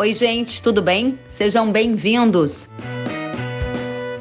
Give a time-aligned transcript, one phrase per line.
[0.00, 1.18] Oi, gente, tudo bem?
[1.28, 2.70] Sejam bem-vindos.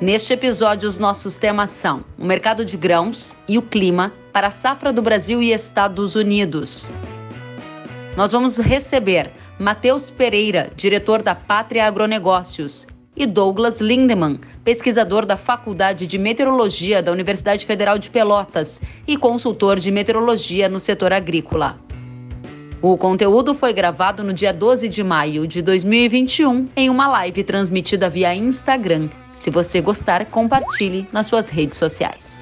[0.01, 4.51] Neste episódio, os nossos temas são o mercado de grãos e o clima para a
[4.51, 6.91] safra do Brasil e Estados Unidos.
[8.17, 12.85] Nós vamos receber Matheus Pereira, diretor da Pátria Agronegócios,
[13.15, 19.79] e Douglas Lindemann, pesquisador da Faculdade de Meteorologia da Universidade Federal de Pelotas e consultor
[19.79, 21.79] de meteorologia no setor agrícola.
[22.81, 28.09] O conteúdo foi gravado no dia 12 de maio de 2021 em uma live transmitida
[28.09, 29.09] via Instagram.
[29.35, 32.41] Se você gostar, compartilhe nas suas redes sociais.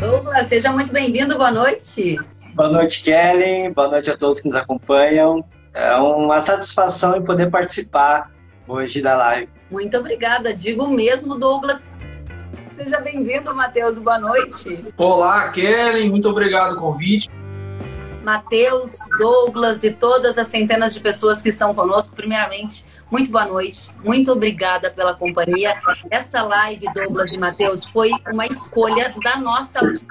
[0.00, 2.18] Douglas, seja muito bem-vindo, boa noite.
[2.54, 3.72] Boa noite, Kelly.
[3.72, 5.44] Boa noite a todos que nos acompanham.
[5.74, 8.30] É uma satisfação em poder participar
[8.68, 9.48] hoje da live.
[9.70, 10.52] Muito obrigada.
[10.52, 11.86] Digo mesmo, Douglas.
[12.74, 13.98] Seja bem-vindo, Matheus.
[13.98, 14.84] Boa noite.
[14.96, 16.08] Olá, Kelly.
[16.10, 17.30] Muito obrigado pelo convite.
[18.22, 23.90] Matheus, Douglas e todas as centenas de pessoas que estão conosco, primeiramente, muito boa noite,
[24.02, 25.78] muito obrigada pela companhia.
[26.10, 30.06] Essa live, Douglas e Matheus, foi uma escolha da nossa audiência.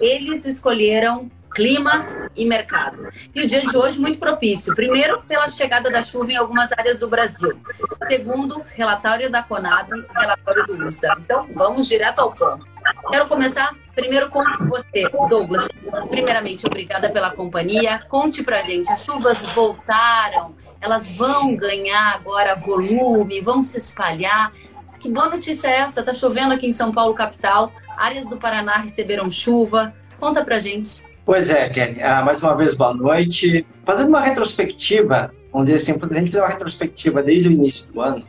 [0.00, 3.08] Eles escolheram clima e mercado.
[3.34, 4.74] E o dia de hoje muito propício.
[4.74, 7.58] Primeiro, pela chegada da chuva em algumas áreas do Brasil.
[8.06, 11.16] Segundo, relatório da Conab, relatório do USDA.
[11.18, 12.66] Então, vamos direto ao ponto.
[13.10, 15.66] Quero começar primeiro com você, Douglas.
[16.10, 18.04] Primeiramente, obrigada pela companhia.
[18.06, 24.52] Conte pra gente, as chuvas voltaram, elas vão ganhar agora volume, vão se espalhar.
[25.00, 26.02] Que boa notícia é essa?
[26.02, 27.72] Tá chovendo aqui em São Paulo, capital.
[27.96, 29.94] Áreas do Paraná receberam chuva.
[30.20, 31.05] Conta pra gente.
[31.26, 32.00] Pois é, Kenny.
[32.00, 33.66] Ah, mais uma vez, boa noite.
[33.84, 38.00] Fazendo uma retrospectiva, vamos dizer assim, a gente fizer uma retrospectiva desde o início do
[38.00, 38.24] ano,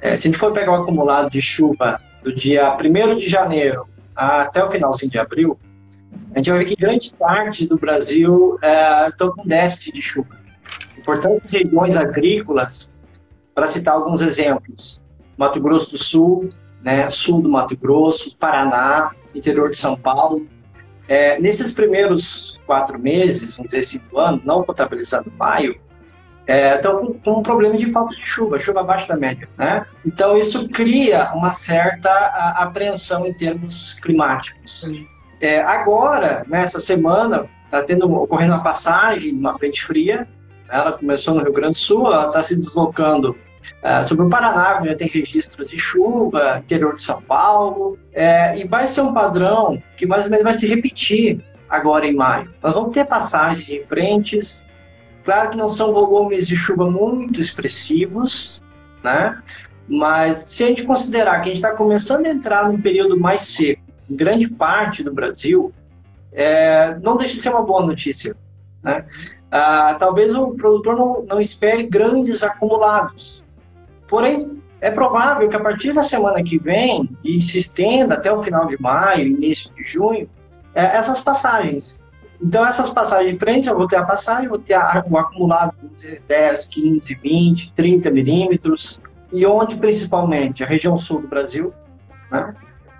[0.00, 3.86] é, se a gente for pegar o acumulado de chuva do dia 1 de janeiro
[4.16, 5.60] até o finalzinho de abril,
[6.34, 10.34] a gente vai ver que grande parte do Brasil é, estão com déficit de chuva.
[10.96, 12.96] Importantes regiões agrícolas,
[13.54, 15.04] para citar alguns exemplos,
[15.36, 16.48] Mato Grosso do Sul,
[16.82, 20.46] né, sul do Mato Grosso, Paraná, interior de São Paulo,
[21.08, 25.80] é, nesses primeiros quatro meses, vamos dizer assim, do ano, não contabilizando maio,
[26.46, 29.48] é, estão com, com, um problema de falta de chuva, chuva abaixo da média.
[29.56, 29.84] Né?
[30.06, 32.10] Então, isso cria uma certa
[32.56, 34.92] apreensão em termos climáticos.
[35.40, 40.28] É, agora, nessa semana, está tendo ocorrendo uma passagem de uma frente fria,
[40.70, 43.36] ela começou no Rio Grande do Sul, ela está se deslocando
[43.82, 48.66] é, sobre o Paraná, já tem registros de chuva, interior de São Paulo, é, e
[48.66, 52.52] vai ser um padrão que mais ou menos vai se repetir agora em maio.
[52.62, 54.66] Nós vamos ter passagens em frentes,
[55.24, 58.62] claro que não são volumes de chuva muito expressivos,
[59.02, 59.40] né?
[59.88, 63.42] mas se a gente considerar que a gente está começando a entrar num período mais
[63.42, 65.72] seco, em grande parte do Brasil,
[66.32, 68.36] é, não deixa de ser uma boa notícia.
[68.82, 69.04] Né?
[69.50, 73.44] Ah, talvez o produtor não, não espere grandes acumulados,
[74.08, 78.38] Porém, é provável que a partir da semana que vem, e se estenda até o
[78.38, 80.28] final de maio, início de junho,
[80.74, 82.02] é, essas passagens.
[82.40, 84.76] Então, essas passagens em frente, eu vou ter a passagem, vou ter
[85.10, 89.00] o acumulado de 10, 15, 20, 30 milímetros,
[89.32, 90.62] e onde principalmente?
[90.62, 91.74] A região sul do Brasil,
[92.30, 92.54] né?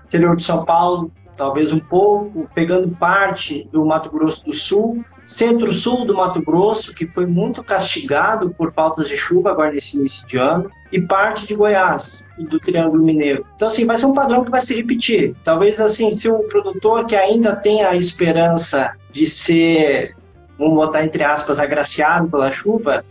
[0.05, 6.05] interior de São Paulo, talvez um pouco, pegando parte do Mato Grosso do Sul, centro-sul
[6.05, 10.37] do Mato Grosso, que foi muito castigado por faltas de chuva agora nesse início de
[10.37, 13.45] ano, e parte de Goiás e do Triângulo Mineiro.
[13.55, 15.35] Então, assim, vai ser um padrão que vai se repetir.
[15.43, 20.15] Talvez, assim, se o produtor que ainda tem a esperança de ser,
[20.57, 23.05] vamos botar entre aspas, agraciado pela chuva,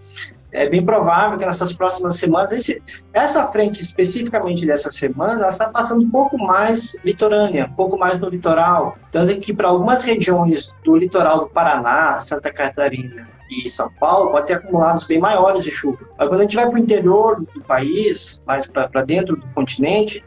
[0.50, 2.82] é bem provável que nessas próximas semanas, esse,
[3.12, 8.19] essa frente especificamente dessa semana, ela está passando um pouco mais litorânea, um pouco mais
[8.19, 8.97] no litoral.
[9.10, 14.47] Tanto que para algumas regiões do litoral do Paraná, Santa Catarina e São Paulo, pode
[14.47, 15.98] ter acumulados bem maiores de chuva.
[16.18, 20.24] Mas quando a gente vai para o interior do país, mais para dentro do continente,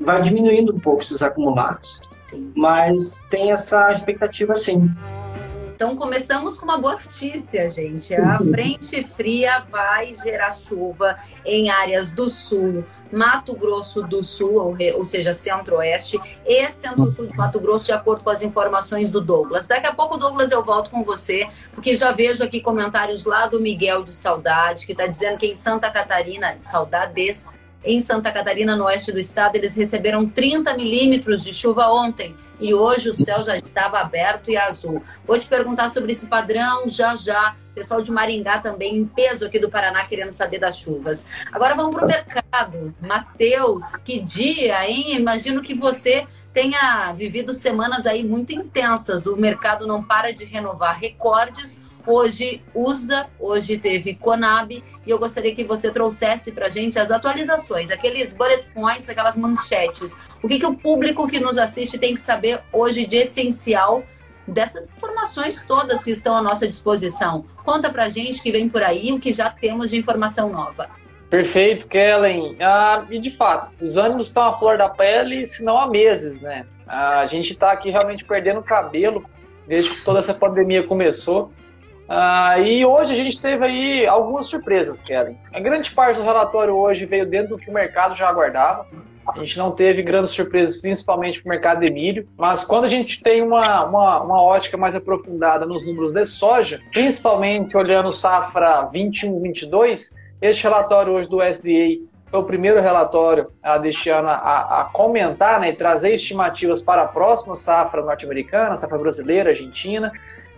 [0.00, 2.00] vai diminuindo um pouco esses acumulados.
[2.54, 4.90] Mas tem essa expectativa sim.
[5.78, 8.12] Então começamos com uma boa notícia, gente.
[8.12, 15.04] A frente fria vai gerar chuva em áreas do sul, Mato Grosso do Sul, ou,
[15.04, 19.68] seja, centro-oeste, e centro-sul de Mato Grosso, de acordo com as informações do Douglas.
[19.68, 23.60] Daqui a pouco, Douglas, eu volto com você, porque já vejo aqui comentários lá do
[23.60, 27.54] Miguel de Saudade, que está dizendo que em Santa Catarina, de saudades,
[27.84, 32.34] em Santa Catarina, no oeste do estado, eles receberam 30 milímetros de chuva ontem.
[32.60, 35.02] E hoje o céu já estava aberto e azul.
[35.24, 37.56] Vou te perguntar sobre esse padrão já já.
[37.74, 41.26] Pessoal de Maringá também em peso aqui do Paraná querendo saber das chuvas.
[41.52, 42.94] Agora vamos para o mercado.
[43.00, 45.16] Matheus, que dia, hein?
[45.16, 49.26] Imagino que você tenha vivido semanas aí muito intensas.
[49.26, 55.54] O mercado não para de renovar recordes Hoje USDA, hoje teve Conab, e eu gostaria
[55.54, 60.16] que você trouxesse para a gente as atualizações, aqueles bullet points, aquelas manchetes.
[60.42, 64.02] O que, que o público que nos assiste tem que saber hoje de essencial
[64.46, 67.44] dessas informações todas que estão à nossa disposição.
[67.62, 70.88] Conta para a gente que vem por aí o que já temos de informação nova.
[71.28, 72.56] Perfeito, Kellen.
[72.58, 76.40] Ah, e de fato, os ânimos estão à flor da pele, se não há meses,
[76.40, 76.64] né?
[76.86, 79.26] Ah, a gente está aqui realmente perdendo cabelo
[79.66, 81.52] desde que toda essa pandemia começou.
[82.08, 85.36] Ah, e hoje a gente teve aí algumas surpresas, Kellen.
[85.52, 88.86] A grande parte do relatório hoje veio dentro do que o mercado já aguardava.
[89.28, 92.88] A gente não teve grandes surpresas, principalmente para o mercado de milho, mas quando a
[92.88, 98.88] gente tem uma, uma, uma, ótica mais aprofundada nos números de soja, principalmente olhando safra
[98.90, 104.84] 21-22, este relatório hoje do SDA foi o primeiro relatório ah, deste ano a, a
[104.92, 110.10] comentar né, e trazer estimativas para a próxima safra norte-americana, safra brasileira, argentina,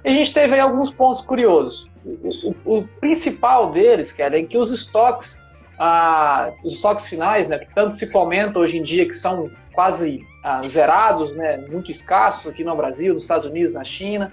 [0.05, 1.91] e a gente teve aí alguns pontos curiosos.
[2.05, 5.43] O, o, o principal deles, que é que os estoques,
[5.79, 10.25] ah, os estoques finais, né, que tanto se comenta hoje em dia que são quase
[10.43, 14.33] ah, zerados, né, muito escassos aqui no Brasil, nos Estados Unidos, na China,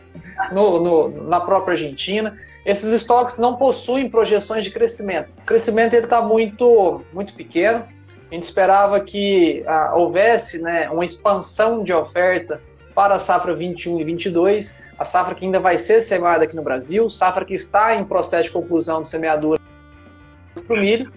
[0.51, 2.37] no, no, na própria Argentina.
[2.65, 5.29] Esses estoques não possuem projeções de crescimento.
[5.37, 7.85] O crescimento está muito, muito pequeno.
[8.29, 12.61] A gente esperava que ah, houvesse né, uma expansão de oferta
[12.95, 16.61] para a safra 21 e 22 a safra que ainda vai ser semeada aqui no
[16.61, 19.59] Brasil, safra que está em processo de conclusão de semeadura
[20.65, 21.11] para o milho.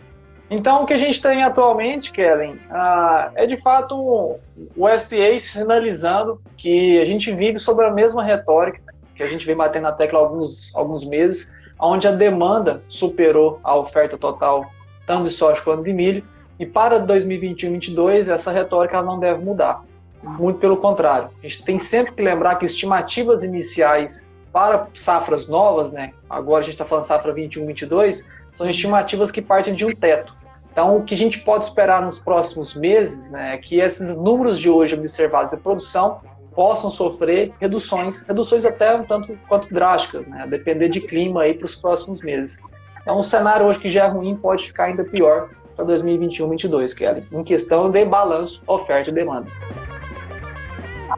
[0.50, 4.37] Então, o que a gente tem atualmente, Kellen, uh, é de fato
[4.77, 8.82] o STA sinalizando que a gente vive sobre a mesma retórica
[9.21, 13.61] que a gente vem batendo na tecla há alguns, alguns meses, onde a demanda superou
[13.62, 14.65] a oferta total,
[15.06, 16.25] tanto de soja quanto de milho,
[16.59, 19.85] e para 2021-22 essa retórica não deve mudar.
[20.22, 21.31] Muito pelo contrário.
[21.38, 26.12] A gente tem sempre que lembrar que estimativas iniciais para safras novas, né?
[26.28, 30.34] Agora a gente está falando safra 21, 22, são estimativas que partem de um teto.
[30.72, 34.58] Então, o que a gente pode esperar nos próximos meses né, é que esses números
[34.58, 36.20] de hoje observados de produção
[36.55, 41.55] possam sofrer reduções, reduções até um tanto quanto drásticas, né, a depender de clima aí
[41.55, 42.58] para os próximos meses.
[43.02, 47.25] Então, um cenário hoje que já é ruim pode ficar ainda pior para 2021-22, Kelly,
[47.32, 49.50] em questão de balanço oferta e demanda.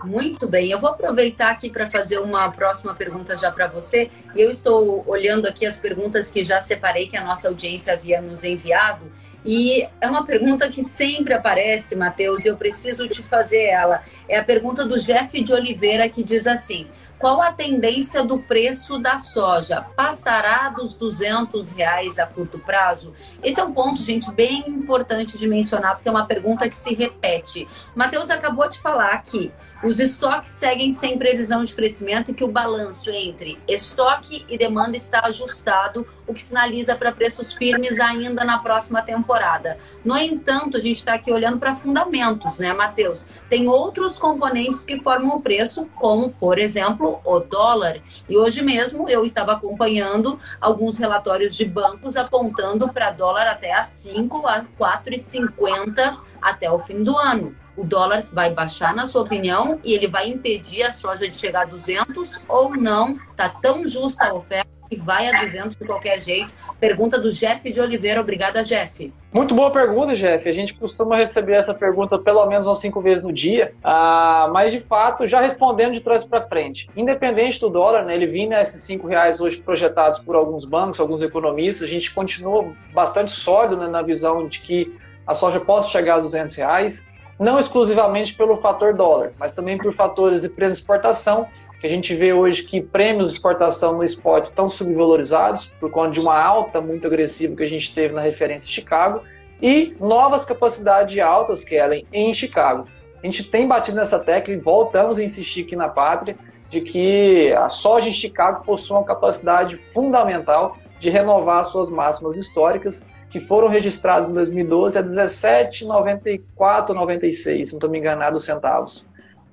[0.05, 4.11] Muito bem, eu vou aproveitar aqui para fazer uma próxima pergunta já para você.
[4.35, 8.43] Eu estou olhando aqui as perguntas que já separei que a nossa audiência havia nos
[8.43, 9.13] enviado.
[9.45, 14.03] E é uma pergunta que sempre aparece, Matheus, e eu preciso te fazer ela.
[14.29, 16.87] É a pergunta do Jeff de Oliveira que diz assim:
[17.23, 19.81] qual a tendência do preço da soja?
[19.97, 23.13] Passará dos 200 reais a curto prazo?
[23.43, 26.95] Esse é um ponto, gente, bem importante de mencionar, porque é uma pergunta que se
[26.95, 27.69] repete.
[27.95, 32.49] Matheus acabou de falar que os estoques seguem sem previsão de crescimento e que o
[32.49, 38.59] balanço entre estoque e demanda está ajustado, o que sinaliza para preços firmes ainda na
[38.59, 39.77] próxima temporada.
[40.05, 43.27] No entanto, a gente está aqui olhando para fundamentos, né, Matheus?
[43.49, 48.01] Tem outros componentes que formam o preço, como, por exemplo, o dólar.
[48.29, 53.83] E hoje mesmo eu estava acompanhando alguns relatórios de bancos apontando para dólar até a
[53.83, 57.62] 5 a 4,50 até o fim do ano.
[57.77, 61.63] O dólar vai baixar, na sua opinião, e ele vai impedir a soja de chegar
[61.63, 63.19] a 200 ou não?
[63.35, 66.53] Tá tão justa a oferta que vai a 200 de qualquer jeito?
[66.79, 68.21] Pergunta do Jeff de Oliveira.
[68.21, 69.11] Obrigada, Jeff.
[69.33, 70.47] Muito boa pergunta, Jeff.
[70.47, 74.73] A gente costuma receber essa pergunta pelo menos umas cinco vezes no dia, ah, mas
[74.73, 76.91] de fato, já respondendo de trás para frente.
[76.95, 81.23] Independente do dólar, né, ele vindo esses cinco reais hoje projetados por alguns bancos, alguns
[81.23, 84.95] economistas, a gente continua bastante sólido né, na visão de que
[85.27, 87.07] a soja possa chegar a 200 reais,
[87.39, 91.47] não exclusivamente pelo fator dólar, mas também por fatores de preço de exportação
[91.81, 96.13] que a gente vê hoje que prêmios de exportação no spot estão subvalorizados por conta
[96.13, 99.23] de uma alta muito agressiva que a gente teve na referência Chicago
[99.61, 102.87] e novas capacidades altas, Kellen, em Chicago.
[103.21, 106.37] A gente tem batido nessa tecla e voltamos a insistir aqui na pátria
[106.71, 113.05] de que a soja em Chicago possui uma capacidade fundamental de renovar suas máximas históricas
[113.33, 119.07] que foram registradas em 2012 a 17,94,96, se não estou me enganado, centavos.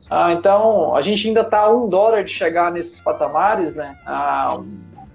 [0.09, 3.95] Ah, então, a gente ainda está a um dólar de chegar nesses patamares, né?
[4.05, 4.59] Ah,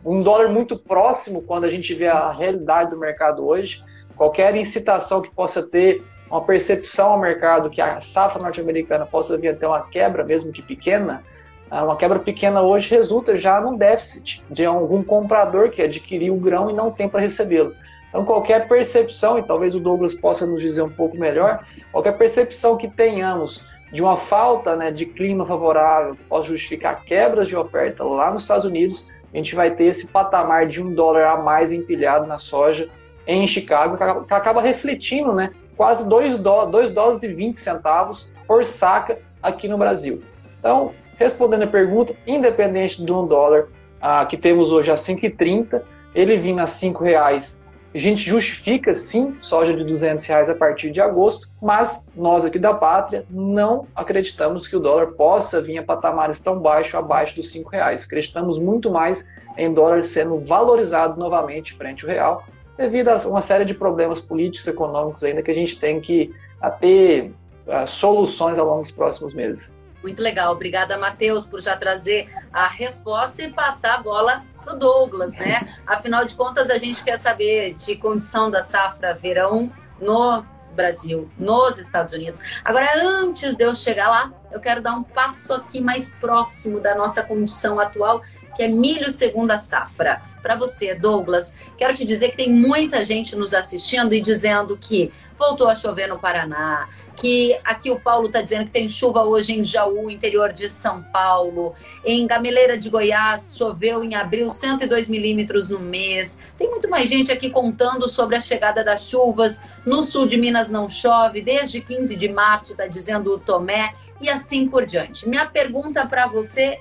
[0.05, 3.85] um dólar muito próximo quando a gente vê a realidade do mercado hoje.
[4.17, 9.49] Qualquer incitação que possa ter uma percepção ao mercado que a safra norte-americana possa vir
[9.49, 11.23] a ter uma quebra, mesmo que pequena,
[11.71, 16.41] ah, uma quebra pequena hoje resulta já num déficit de algum comprador que adquiriu o
[16.41, 17.75] grão e não tem para recebê-lo.
[18.15, 22.77] Então, qualquer percepção, e talvez o Douglas possa nos dizer um pouco melhor, qualquer percepção
[22.77, 23.61] que tenhamos
[23.93, 28.43] de uma falta né, de clima favorável que possa justificar quebras de oferta lá nos
[28.43, 32.39] Estados Unidos, a gente vai ter esse patamar de um dólar a mais empilhado na
[32.39, 32.89] soja
[33.27, 39.67] em Chicago, que acaba refletindo né, quase 2 dólares e 20 centavos por saca aqui
[39.67, 40.23] no Brasil.
[40.61, 43.67] Então, respondendo a pergunta, independente de um dólar
[44.01, 45.83] ah, que temos hoje a 5,30,
[46.15, 47.64] ele vindo a 5 reais
[47.95, 52.59] a gente justifica, sim, soja de 200 reais a partir de agosto, mas nós aqui
[52.59, 57.53] da Pátria não acreditamos que o dólar possa vir a patamares tão baixos, abaixo dos
[57.53, 58.05] 5 reais.
[58.05, 62.45] Acreditamos muito mais em dólar sendo valorizado novamente frente ao real,
[62.77, 66.35] devido a uma série de problemas políticos e econômicos ainda que a gente tem que
[66.81, 67.33] ter
[67.67, 69.74] uh, soluções ao longo dos próximos meses.
[70.05, 70.53] Muito legal.
[70.53, 75.67] Obrigada, Matheus, por já trazer a resposta e passar a bola para o Douglas, né?
[75.87, 80.45] Afinal de contas, a gente quer saber de condição da safra verão no
[80.75, 82.39] Brasil, nos Estados Unidos.
[82.63, 86.95] Agora, antes de eu chegar lá, eu quero dar um passo aqui mais próximo da
[86.95, 88.21] nossa condição atual,
[88.55, 90.21] que é milho segunda safra.
[90.45, 95.11] Para você, Douglas, quero te dizer que tem muita gente nos assistindo e dizendo que
[95.39, 96.87] voltou a chover no Paraná,
[97.17, 101.03] que aqui o Paulo está dizendo que tem chuva hoje em Jaú, interior de São
[101.03, 101.73] Paulo.
[102.05, 106.39] Em Gameleira de Goiás, choveu em abril 102 milímetros no mês.
[106.59, 109.59] Tem muito mais gente aqui contando sobre a chegada das chuvas.
[109.87, 114.29] No sul de Minas não chove, desde 15 de março, está dizendo o Tomé, e
[114.29, 115.27] assim por diante.
[115.27, 116.79] Minha pergunta para você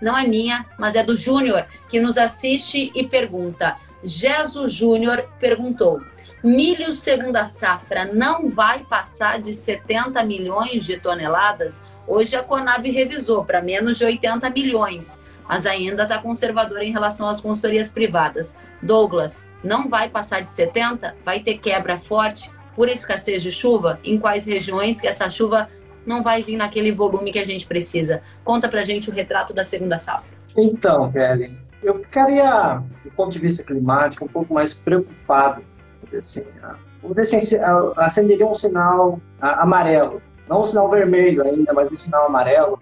[0.00, 3.76] não é minha, mas é do Júnior, que nos assiste e pergunta.
[4.02, 6.00] Jesus Júnior perguntou:
[6.42, 11.82] Milho segunda safra não vai passar de 70 milhões de toneladas.
[12.06, 17.28] Hoje a Conab revisou para menos de 80 milhões, mas ainda está conservadora em relação
[17.28, 18.56] às consultorias privadas.
[18.80, 21.16] Douglas, não vai passar de 70?
[21.24, 23.98] Vai ter quebra forte por escassez de chuva?
[24.04, 25.68] Em quais regiões que essa chuva
[26.08, 28.22] não vai vir naquele volume que a gente precisa?
[28.44, 30.36] Conta para gente o retrato da segunda safra.
[30.56, 35.62] Então, Kelly, eu ficaria, do ponto de vista climático, um pouco mais preocupado
[36.18, 36.42] assim,
[37.02, 37.56] vamos dizer assim,
[37.96, 42.80] acenderia um sinal amarelo, não um sinal vermelho ainda, mas um sinal amarelo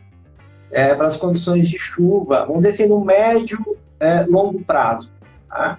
[0.71, 3.59] é, para as condições de chuva, vamos dizer assim, no médio
[3.99, 5.11] é, longo prazo,
[5.49, 5.79] tá?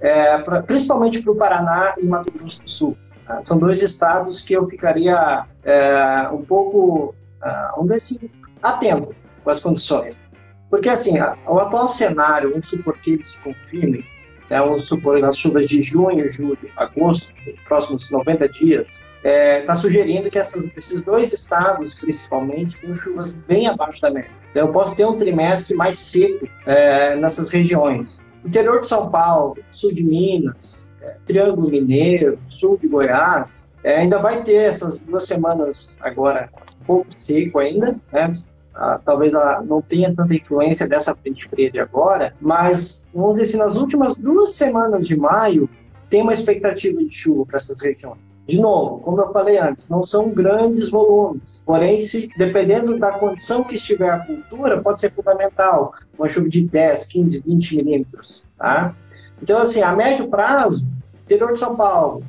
[0.00, 2.96] é, pra, principalmente para o Paraná e Mato Grosso do Sul.
[3.28, 3.42] Tá?
[3.42, 8.30] São dois estados que eu ficaria é, um pouco, ah, vamos dizer assim,
[8.62, 10.30] atento com as condições.
[10.70, 14.04] Porque, assim, o atual cenário, vamos supor que ele se confirme,
[14.50, 17.34] né, vamos supor, nas chuvas de junho, julho, agosto,
[17.66, 23.32] próximos 90 dias, está é, tá sugerindo que essas, esses dois estados, principalmente, tenham chuvas
[23.46, 24.30] bem abaixo da média.
[24.50, 28.24] Então, eu posso ter um trimestre mais seco é, nessas regiões.
[28.44, 30.87] Interior de São Paulo, sul de Minas, é,
[31.26, 36.50] Triângulo Mineiro, sul de Goiás, é, ainda vai ter essas duas semanas agora
[36.80, 38.32] um pouco seco ainda, né?
[38.74, 43.44] ah, talvez ela não tenha tanta influência dessa frente fria de agora, mas vamos dizer
[43.44, 45.68] assim, nas últimas duas semanas de maio,
[46.08, 48.18] tem uma expectativa de chuva para essas regiões.
[48.46, 53.62] De novo, como eu falei antes, não são grandes volumes, porém, se, dependendo da condição
[53.62, 58.42] que estiver a cultura, pode ser fundamental, uma chuva de 10, 15, 20 milímetros.
[58.56, 58.94] Tá?
[59.42, 60.86] Então, assim, a médio prazo,
[61.24, 62.22] interior de São Paulo,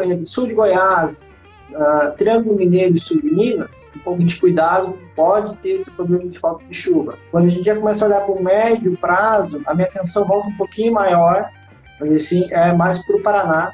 [0.00, 1.38] eh, sul de Goiás,
[1.70, 6.26] uh, Triângulo Mineiro e Sul de Minas, um pouco de cuidado, pode ter esse problema
[6.26, 7.16] de falta de chuva.
[7.30, 10.48] Quando a gente já começa a olhar para o médio prazo, a minha atenção volta
[10.48, 11.50] um pouquinho maior,
[12.00, 13.72] mas assim, é mais para o Paraná,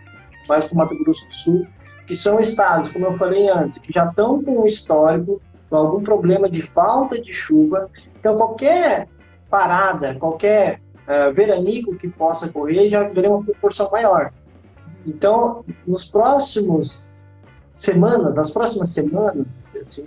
[0.49, 1.67] mais para o Mato Grosso do Sul,
[2.07, 6.03] que são estados, como eu falei antes, que já estão com um histórico, com algum
[6.03, 7.91] problema de falta de chuva.
[8.19, 9.09] Então, qualquer
[9.49, 14.33] parada, qualquer uh, veranico que possa ocorrer já ganha uma proporção maior.
[15.07, 17.25] Então, nos próximos
[17.75, 19.47] semanas, nas próximas semanas,
[19.81, 20.07] assim,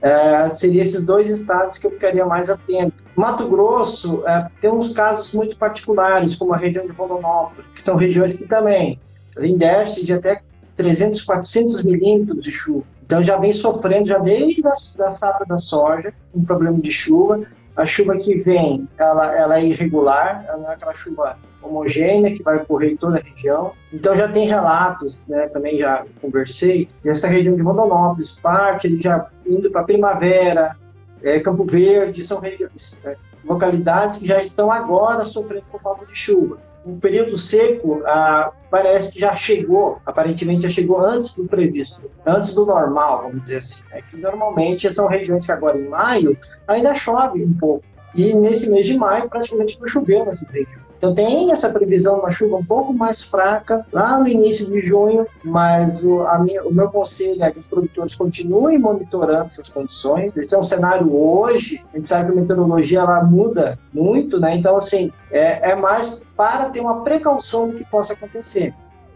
[0.00, 2.94] é, seriam esses dois estados que eu ficaria mais atento.
[3.16, 7.96] Mato Grosso é, tem uns casos muito particulares, como a região de Rondonópolis, que são
[7.96, 8.98] regiões que também
[9.34, 10.40] têm déficit de até
[10.76, 12.84] 300, 400 milímetros de chuva.
[13.04, 17.40] Então já vem sofrendo, já desde a da safra da soja, um problema de chuva.
[17.78, 22.42] A chuva que vem, ela, ela é irregular, ela não é aquela chuva homogênea que
[22.42, 23.70] vai ocorrer em toda a região.
[23.92, 29.70] Então já tem relatos, né, também já conversei, dessa região de Rondonópolis, parte já indo
[29.70, 30.76] para Primavera,
[31.22, 36.18] é, Campo Verde, são regiões, é, localidades que já estão agora sofrendo por falta de
[36.18, 36.58] chuva.
[36.88, 42.54] O período seco ah, parece que já chegou, aparentemente já chegou antes do previsto, antes
[42.54, 43.82] do normal, vamos dizer assim.
[43.92, 47.84] É que normalmente são regiões que agora em maio ainda chove um pouco.
[48.14, 50.88] E nesse mês de maio praticamente não choveu nessas regiões.
[50.96, 54.80] Então tem essa previsão de uma chuva um pouco mais fraca lá no início de
[54.80, 60.36] junho, mas o, minha, o meu conselho é que os produtores continuem monitorando essas condições.
[60.36, 64.56] Esse é um cenário hoje, a gente sabe que a meteorologia ela muda muito, né?
[64.56, 68.72] Então, assim, é, é mais para ter uma precaução do que possa acontecer.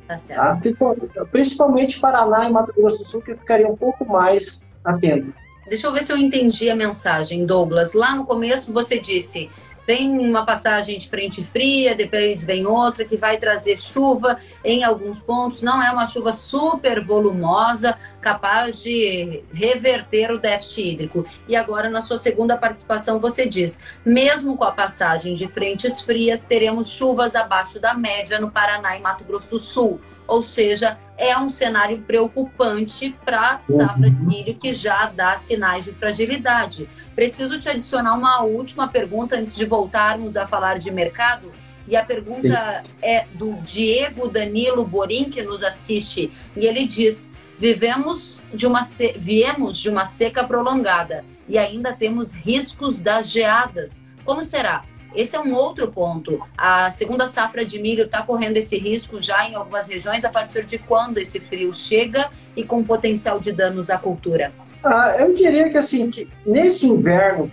[0.09, 0.73] Tá certo.
[1.15, 1.25] Tá?
[1.31, 5.33] Principalmente Paraná e Mato Grosso do Sul, que eu ficaria um pouco mais atento.
[5.69, 7.93] Deixa eu ver se eu entendi a mensagem, Douglas.
[7.95, 9.49] Lá no começo você disse
[9.87, 15.21] Vem uma passagem de frente fria, depois vem outra que vai trazer chuva em alguns
[15.21, 15.63] pontos.
[15.63, 21.27] Não é uma chuva super volumosa, capaz de reverter o déficit hídrico.
[21.49, 26.45] E agora, na sua segunda participação, você diz: mesmo com a passagem de frentes frias,
[26.45, 30.01] teremos chuvas abaixo da média no Paraná e Mato Grosso do Sul
[30.33, 35.85] ou seja, é um cenário preocupante para a safra de milho que já dá sinais
[35.85, 36.89] de fragilidade.
[37.15, 41.53] Preciso te adicionar uma última pergunta antes de voltarmos a falar de mercado.
[41.87, 42.41] E a pergunta
[42.83, 42.91] Sim.
[43.03, 48.81] é do Diego Danilo Borim, que nos assiste, e ele diz: Vivemos de uma
[49.15, 54.01] viemos de uma seca prolongada e ainda temos riscos das geadas.
[54.25, 54.83] Como será?
[55.15, 56.41] Esse é um outro ponto.
[56.57, 60.25] A segunda safra de milho está correndo esse risco já em algumas regiões.
[60.25, 64.53] A partir de quando esse frio chega e com potencial de danos à cultura?
[64.83, 67.51] Ah, eu diria que assim, que nesse inverno,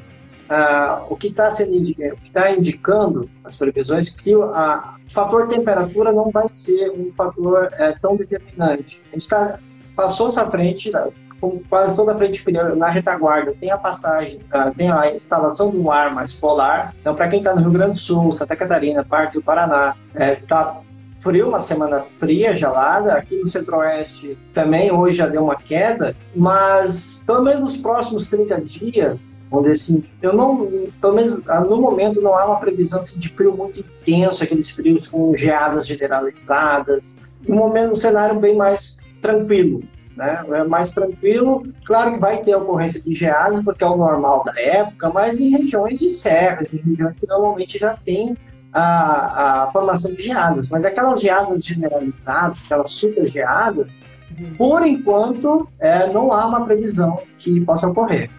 [0.50, 6.32] ah, o que está que está indicando as previsões que a, o fator temperatura não
[6.32, 9.02] vai ser um fator é, tão determinante.
[9.12, 9.60] A gente tá,
[9.96, 10.92] passou essa frente,
[11.40, 14.40] com quase toda a frente fria na retaguarda, tem a passagem,
[14.76, 16.94] tem a instalação do ar mais polar.
[17.00, 20.24] Então, para quem está no Rio Grande do Sul, Santa Catarina, parte do Paraná, está
[20.24, 20.82] é, tá
[21.20, 23.14] frio, uma semana fria, gelada.
[23.14, 28.62] Aqui no Centro-Oeste também hoje já deu uma queda, mas pelo menos nos próximos 30
[28.62, 30.66] dias, vamos dizer assim, eu não,
[31.00, 34.70] pelo menos ah, no momento não há uma previsão assim, de frio muito intenso, aqueles
[34.70, 37.18] frios com geadas generalizadas.
[37.48, 39.84] No momento, um cenário bem mais tranquilo
[40.20, 40.44] né?
[40.50, 41.64] É mais tranquilo.
[41.86, 45.50] Claro que vai ter ocorrência de geadas, porque é o normal da época, mas em
[45.50, 48.36] regiões de serras, em regiões que normalmente já tem
[48.74, 50.70] a, a formação de geadas.
[50.70, 54.06] Mas aquelas geadas generalizadas, aquelas super geadas,
[54.38, 54.56] uhum.
[54.58, 58.30] por enquanto, é, não há uma previsão que possa ocorrer.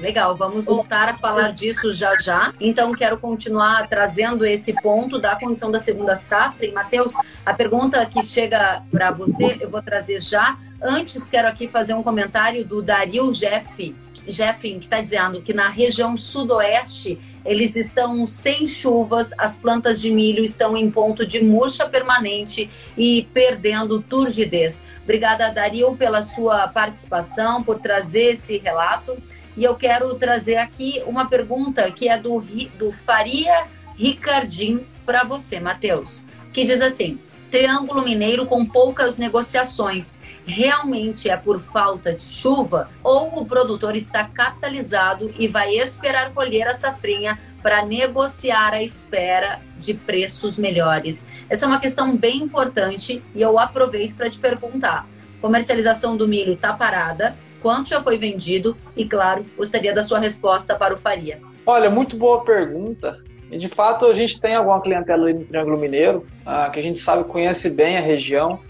[0.00, 2.54] Legal, vamos voltar a falar disso já já.
[2.58, 6.64] Então, quero continuar trazendo esse ponto da condição da segunda safra.
[6.64, 7.12] E, Matheus,
[7.44, 10.58] a pergunta que chega para você, eu vou trazer já.
[10.82, 13.94] Antes, quero aqui fazer um comentário do Dario Jeff,
[14.26, 20.10] Jeffin, que está dizendo que na região sudoeste eles estão sem chuvas, as plantas de
[20.10, 24.82] milho estão em ponto de murcha permanente e perdendo turgidez.
[25.02, 29.16] Obrigada, Dario, pela sua participação, por trazer esse relato.
[29.60, 32.42] E eu quero trazer aqui uma pergunta que é do,
[32.78, 37.20] do Faria Ricardim para você, Matheus, que diz assim:
[37.50, 40.18] Triângulo Mineiro com poucas negociações.
[40.46, 46.66] Realmente é por falta de chuva ou o produtor está capitalizado e vai esperar colher
[46.66, 51.26] a safrinha para negociar à espera de preços melhores?
[51.50, 55.06] Essa é uma questão bem importante e eu aproveito para te perguntar.
[55.38, 60.74] Comercialização do milho está parada, quanto já foi vendido e, claro, gostaria da sua resposta
[60.74, 61.40] para o Faria.
[61.66, 63.22] Olha, muito boa pergunta.
[63.50, 66.82] E de fato a gente tem alguma clientela ali no Triângulo Mineiro, ah, que a
[66.82, 68.60] gente sabe conhece bem a região.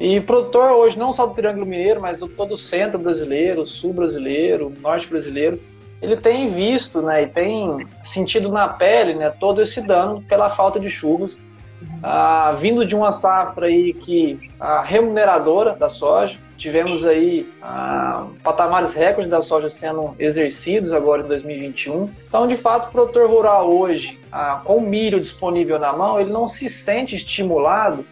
[0.00, 3.92] E produtor hoje, não só do Triângulo Mineiro, mas do todo o centro brasileiro, sul
[3.92, 5.60] brasileiro, norte brasileiro,
[6.00, 10.78] ele tem visto né, e tem sentido na pele né, todo esse dano pela falta
[10.78, 11.42] de chuvas,
[12.02, 18.92] ah, vindo de uma safra aí que a remuneradora da soja, Tivemos aí ah, patamares
[18.92, 22.10] recordes da soja sendo exercidos agora em 2021.
[22.26, 26.32] Então, de fato, o produtor rural hoje, ah, com o milho disponível na mão, ele
[26.32, 28.04] não se sente estimulado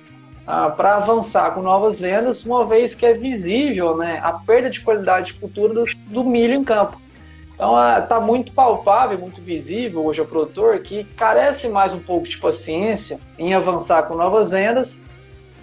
[0.46, 4.80] ah, para avançar com novas vendas, uma vez que é visível né, a perda de
[4.80, 7.00] qualidade de cultura do milho em campo.
[7.56, 12.36] Então está muito palpável, muito visível hoje ao produtor que carece mais um pouco de
[12.36, 15.04] paciência em avançar com novas vendas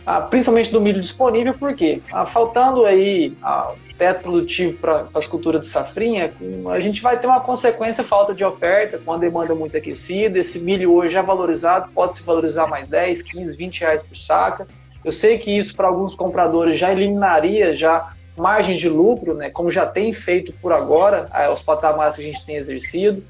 [0.05, 5.61] ah, principalmente do milho disponível, porque ah, faltando aí ah, teto produtivo para as culturas
[5.61, 6.33] de safrinha,
[6.71, 10.59] a gente vai ter uma consequência falta de oferta, com a demanda muito aquecida, esse
[10.59, 14.67] milho hoje já valorizado pode se valorizar mais 10, 15, 20 reais por saca.
[15.05, 19.71] Eu sei que isso para alguns compradores já eliminaria já margem de lucro, né, como
[19.71, 23.23] já tem feito por agora, os patamares que a gente tem exercido.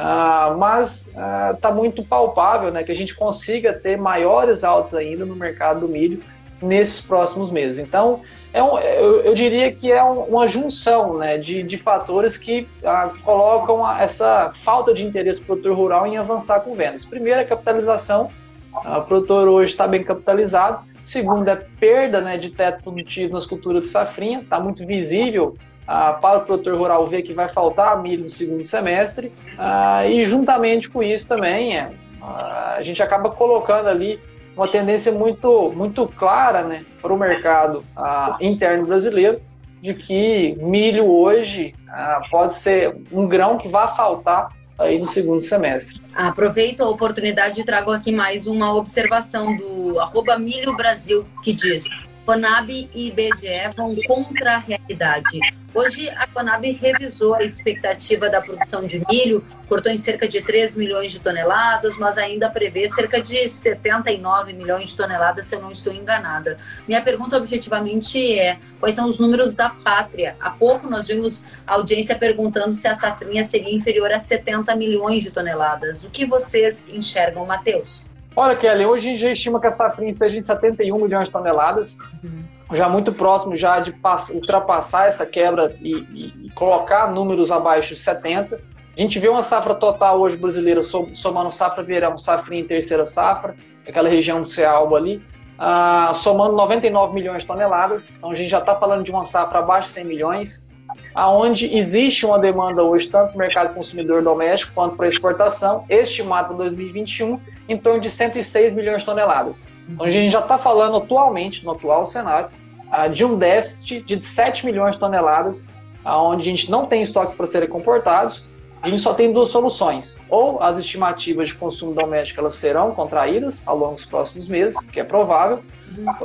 [0.00, 5.24] Ah, mas está ah, muito palpável né, que a gente consiga ter maiores altos ainda
[5.26, 6.22] no mercado do milho
[6.62, 7.80] nesses próximos meses.
[7.80, 8.20] Então,
[8.52, 12.68] é um, eu, eu, diria que é um, uma junção né, de, de fatores que
[12.84, 17.04] ah, colocam a, essa falta de interesse do produtor rural em avançar com vendas.
[17.04, 18.30] Primeiro, a capitalização.
[18.72, 20.86] O produtor hoje está bem capitalizado.
[21.04, 24.42] Segundo, é perda né, de teto produtivo nas culturas de safrinha.
[24.42, 25.56] Está muito visível
[25.88, 29.32] ah, para o produtor rural ver que vai faltar milho no segundo semestre.
[29.56, 34.20] Ah, e juntamente com isso também, é, ah, a gente acaba colocando ali
[34.54, 39.40] uma tendência muito, muito clara né, para o mercado uh, interno brasileiro
[39.80, 45.38] de que milho hoje uh, pode ser um grão que vai faltar aí no segundo
[45.38, 46.00] semestre.
[46.12, 51.84] Aproveito a oportunidade e trago aqui mais uma observação do arroba Milho Brasil, que diz
[52.28, 55.40] Conab e IBGE vão contra a realidade.
[55.72, 60.76] Hoje, a Conab revisou a expectativa da produção de milho, cortou em cerca de 3
[60.76, 65.70] milhões de toneladas, mas ainda prevê cerca de 79 milhões de toneladas, se eu não
[65.70, 66.58] estou enganada.
[66.86, 70.36] Minha pergunta objetivamente é: quais são os números da pátria?
[70.38, 75.22] Há pouco nós vimos a audiência perguntando se a safrinha seria inferior a 70 milhões
[75.22, 76.04] de toneladas.
[76.04, 78.04] O que vocês enxergam, Matheus?
[78.38, 81.32] Olha, Kelly, hoje a gente já estima que a safrinha esteja em 71 milhões de
[81.32, 81.98] toneladas.
[82.22, 83.94] Uhum já muito próximo já de
[84.34, 88.56] ultrapassar essa quebra e, e, e, colocar números abaixo de 70.
[88.56, 93.54] A gente vê uma safra total hoje brasileira somando safra verão, safra em terceira safra,
[93.86, 95.22] aquela região do Cealbo ali,
[95.58, 98.10] uh, somando 99 milhões de toneladas.
[98.10, 100.67] Então a gente já está falando de uma safra abaixo de 100 milhões,
[101.14, 106.56] aonde existe uma demanda hoje tanto no mercado consumidor doméstico quanto para exportação, estimado para
[106.56, 109.68] 2021 em torno de 106 milhões de toneladas.
[109.88, 112.48] Então a gente já está falando atualmente, no atual cenário,
[112.86, 115.68] uh, de um déficit de 7 milhões de toneladas,
[116.04, 118.48] onde a gente não tem estoques para serem comportados,
[118.80, 120.18] a gente só tem duas soluções.
[120.28, 125.00] Ou as estimativas de consumo doméstico elas serão contraídas ao longo dos próximos meses, que
[125.00, 125.60] é provável,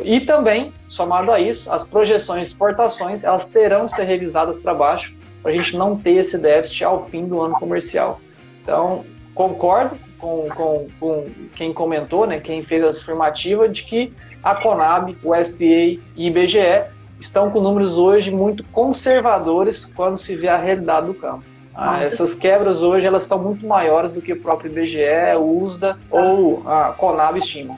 [0.03, 4.73] e também, somado a isso, as projeções de exportações elas terão que ser revisadas para
[4.73, 8.19] baixo para a gente não ter esse déficit ao fim do ano comercial.
[8.62, 9.03] Então,
[9.36, 15.15] concordo com, com, com quem comentou, né, quem fez essa afirmativa, de que a Conab,
[15.21, 16.86] o SDA e o IBGE
[17.19, 21.43] estão com números hoje muito conservadores quando se vê a realidade do campo.
[21.75, 25.97] Ah, essas quebras hoje elas estão muito maiores do que o próprio IBGE, o USDA
[26.09, 27.77] ou a Conab estimam.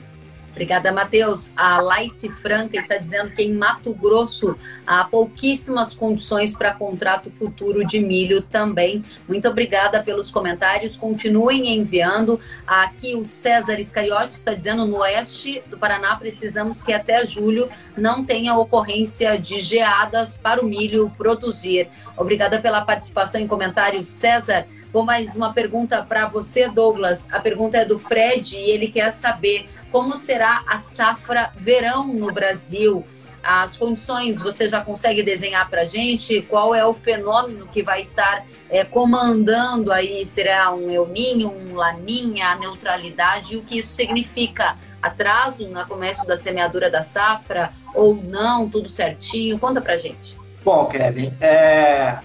[0.56, 1.52] Obrigada, Matheus.
[1.54, 7.84] A Laice Franca está dizendo que em Mato Grosso há pouquíssimas condições para contrato futuro
[7.84, 9.04] de milho também.
[9.28, 10.96] Muito obrigada pelos comentários.
[10.96, 12.40] Continuem enviando.
[12.66, 18.24] Aqui o César Iscariote está dizendo no oeste do Paraná precisamos que até julho não
[18.24, 21.90] tenha ocorrência de geadas para o milho produzir.
[22.16, 24.66] Obrigada pela participação em comentários, César.
[24.96, 27.28] Vou mais uma pergunta para você, Douglas.
[27.30, 32.32] A pergunta é do Fred e ele quer saber como será a safra verão no
[32.32, 33.06] Brasil.
[33.42, 36.40] As condições você já consegue desenhar para gente?
[36.40, 40.24] Qual é o fenômeno que vai estar é, comandando aí?
[40.24, 43.54] Será um El Ninho, um Laninha, a neutralidade?
[43.54, 44.78] O que isso significa?
[45.02, 48.66] Atraso no comércio da semeadura da safra ou não?
[48.70, 49.58] Tudo certinho?
[49.58, 50.38] Conta para gente.
[50.64, 52.16] Bom, Kevin, é,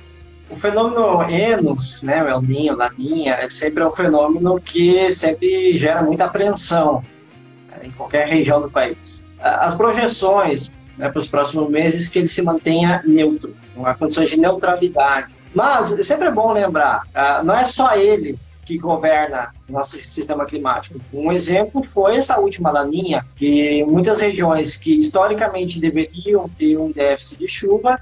[0.51, 6.01] o fenômeno Enos, né, o El Ninho, Laninha, é sempre um fenômeno que sempre gera
[6.01, 7.03] muita apreensão
[7.81, 9.29] em qualquer região do país.
[9.39, 14.39] As projeções né, para os próximos meses que ele se mantenha neutro, com condições de
[14.39, 15.33] neutralidade.
[15.53, 20.99] Mas sempre é bom lembrar, uh, não é só ele que governa nosso sistema climático.
[21.11, 27.39] Um exemplo foi essa última laninha, que muitas regiões que historicamente deveriam ter um déficit
[27.39, 27.99] de chuva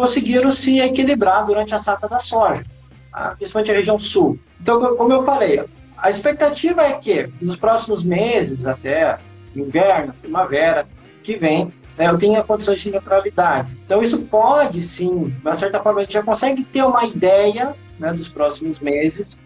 [0.00, 2.64] conseguiram se equilibrar durante a safra da soja,
[3.12, 3.34] tá?
[3.36, 4.38] principalmente a região sul.
[4.58, 5.62] Então, como eu falei,
[5.94, 9.18] a expectativa é que nos próximos meses, até
[9.54, 10.88] inverno, primavera,
[11.22, 13.76] que vem, né, eu tenha condições de neutralidade.
[13.84, 18.10] Então, isso pode sim, de certa forma, a gente já consegue ter uma ideia né,
[18.10, 19.44] dos próximos meses,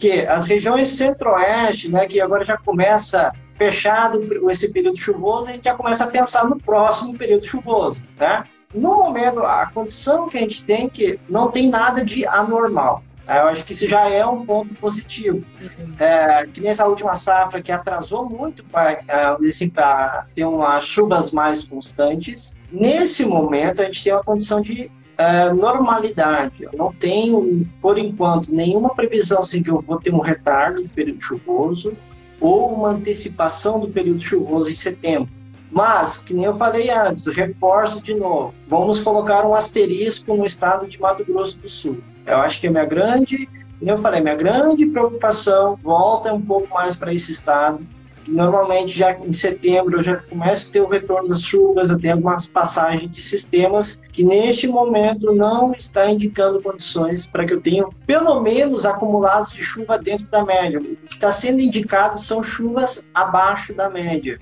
[0.00, 5.64] que as regiões centro-oeste, né, que agora já começa fechado esse período chuvoso, a gente
[5.64, 8.42] já começa a pensar no próximo período chuvoso, né?
[8.74, 13.02] No momento, a condição que a gente tem é que não tem nada de anormal.
[13.26, 13.38] Tá?
[13.38, 15.44] Eu acho que isso já é um ponto positivo.
[15.60, 15.94] Uhum.
[15.98, 19.00] É, que nessa última safra que atrasou muito para
[19.38, 19.72] assim,
[20.34, 22.56] ter umas chuvas mais constantes.
[22.70, 26.62] Nesse momento, a gente tem uma condição de é, normalidade.
[26.62, 30.88] Eu não tenho, por enquanto, nenhuma previsão assim, que eu vou ter um retardo do
[30.88, 31.92] período chuvoso
[32.40, 35.30] ou uma antecipação do período chuvoso em setembro.
[35.72, 40.86] Mas, que nem eu falei antes, reforço de novo, vamos colocar um asterisco no estado
[40.86, 41.98] de Mato Grosso do Sul.
[42.26, 43.48] Eu acho que é minha grande
[43.84, 47.84] eu falei, minha grande preocupação volta um pouco mais para esse estado.
[48.28, 52.14] Normalmente, já em setembro, eu já começo a ter o retorno das chuvas, eu tenho
[52.14, 57.84] algumas passagens de sistemas que, neste momento, não está indicando condições para que eu tenha,
[58.06, 60.78] pelo menos, acumulados de chuva dentro da média.
[60.78, 64.38] O que está sendo indicado são chuvas abaixo da média.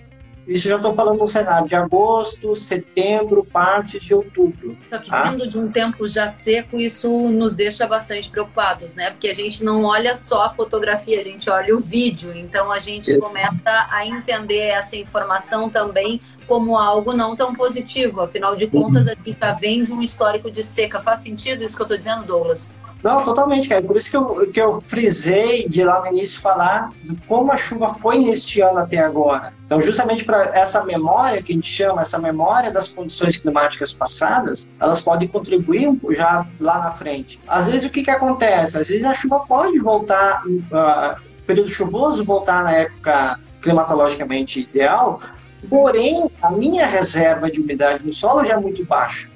[0.51, 4.77] Isso já estou falando no cenário de agosto, setembro, parte de outubro.
[4.91, 5.31] Só que tá?
[5.31, 9.13] vindo de um tempo já seco, isso nos deixa bastante preocupados, né?
[9.13, 12.33] Porque a gente não olha só a fotografia, a gente olha o vídeo.
[12.35, 18.21] Então a gente começa a entender essa informação também como algo não tão positivo.
[18.21, 20.99] Afinal de contas, a gente já vem de um histórico de seca.
[20.99, 22.73] Faz sentido isso que eu estou dizendo, Douglas?
[23.03, 23.83] Não, totalmente, cara.
[23.83, 27.57] Por isso que eu, que eu frisei de lá no início falar de como a
[27.57, 29.55] chuva foi neste ano até agora.
[29.65, 34.71] Então, justamente para essa memória que a gente chama, essa memória das condições climáticas passadas,
[34.81, 37.41] elas podem contribuir já lá na frente.
[37.47, 38.79] Às vezes, o que, que acontece?
[38.79, 45.21] Às vezes a chuva pode voltar, uh, período chuvoso voltar na época climatologicamente ideal,
[45.69, 49.29] porém, a minha reserva de umidade no solo já é muito baixa.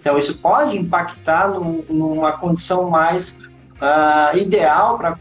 [0.00, 3.38] Então, isso pode impactar num, numa condição mais
[3.76, 5.18] uh, ideal para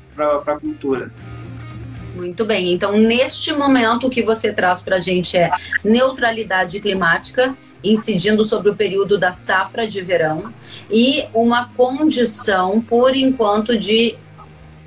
[0.47, 1.11] a cultura.
[2.15, 2.73] Muito bem.
[2.73, 5.51] Então, neste momento, o que você traz para a gente é
[5.83, 10.53] neutralidade climática, incidindo sobre o período da safra de verão,
[10.89, 14.17] e uma condição, por enquanto, de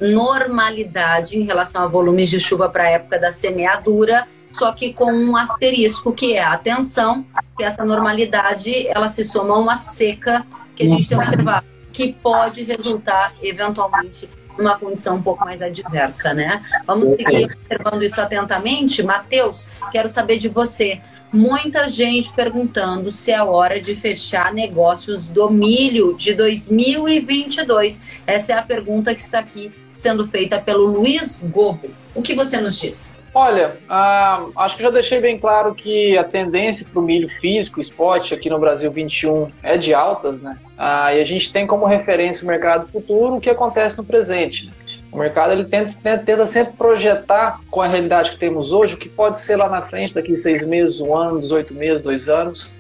[0.01, 5.12] normalidade em relação a volumes de chuva para a época da semeadura só que com
[5.12, 7.25] um asterisco, que é a atenção,
[7.57, 12.12] que essa normalidade ela se soma a uma seca que a gente tem observado, que
[12.12, 16.62] pode resultar eventualmente numa condição um pouco mais adversa, né?
[16.87, 19.03] Vamos seguir observando isso atentamente.
[19.03, 21.01] Matheus, quero saber de você.
[21.33, 28.03] Muita gente perguntando se é hora de fechar negócios do milho de 2022.
[28.27, 31.88] Essa é a pergunta que está aqui sendo feita pelo Luiz Gobo.
[32.15, 33.15] O que você nos diz?
[33.35, 37.81] Olha, ah, acho que já deixei bem claro que a tendência para o milho físico,
[37.81, 40.59] spot, aqui no Brasil 21 é de altas, né?
[40.77, 44.66] Ah, e a gente tem como referência o mercado futuro o que acontece no presente.
[44.66, 44.73] Né?
[45.11, 49.09] O mercado ele tenta, tenta, sempre projetar com a realidade que temos hoje o que
[49.09, 52.71] pode ser lá na frente, daqui seis meses, um ano, 18 meses, dois anos.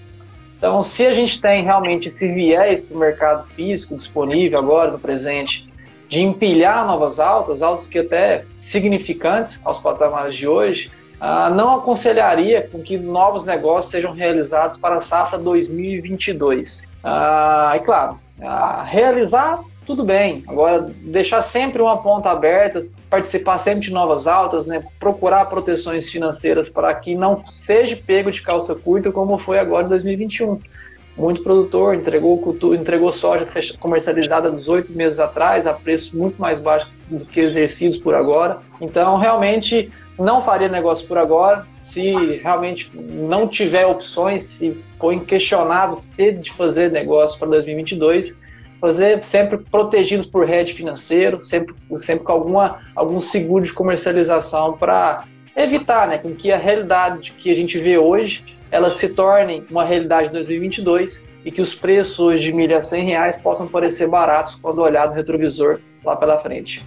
[0.58, 4.98] Então, se a gente tem realmente esse viés para o mercado físico disponível agora, no
[4.98, 5.71] presente,
[6.12, 12.68] de empilhar novas altas, altas que até significantes aos patamares de hoje, ah, não aconselharia
[12.70, 16.86] com que novos negócios sejam realizados para a safra 2022.
[17.02, 20.44] Ah, e claro, ah, realizar tudo bem.
[20.46, 24.84] Agora, deixar sempre uma ponta aberta, participar sempre de novas altas, né?
[25.00, 29.88] procurar proteções financeiras para que não seja pego de calça curta como foi agora em
[29.88, 30.60] 2021
[31.16, 33.46] muito produtor entregou cultura, entregou soja
[33.78, 38.60] comercializada 18 meses atrás a preços muito mais baixos do que exercidos por agora.
[38.80, 41.66] Então, realmente não faria negócio por agora.
[41.80, 48.40] Se realmente não tiver opções, se for inquestionável ter de fazer negócio para 2022,
[48.80, 55.24] fazer sempre protegidos por hedge financeiro, sempre, sempre com alguma, algum seguro de comercialização para
[55.54, 59.84] evitar né, com que a realidade que a gente vê hoje elas se tornem uma
[59.84, 64.56] realidade em 2022 e que os preços de milha a 100 reais possam parecer baratos
[64.56, 66.82] quando olhar no retrovisor lá pela frente.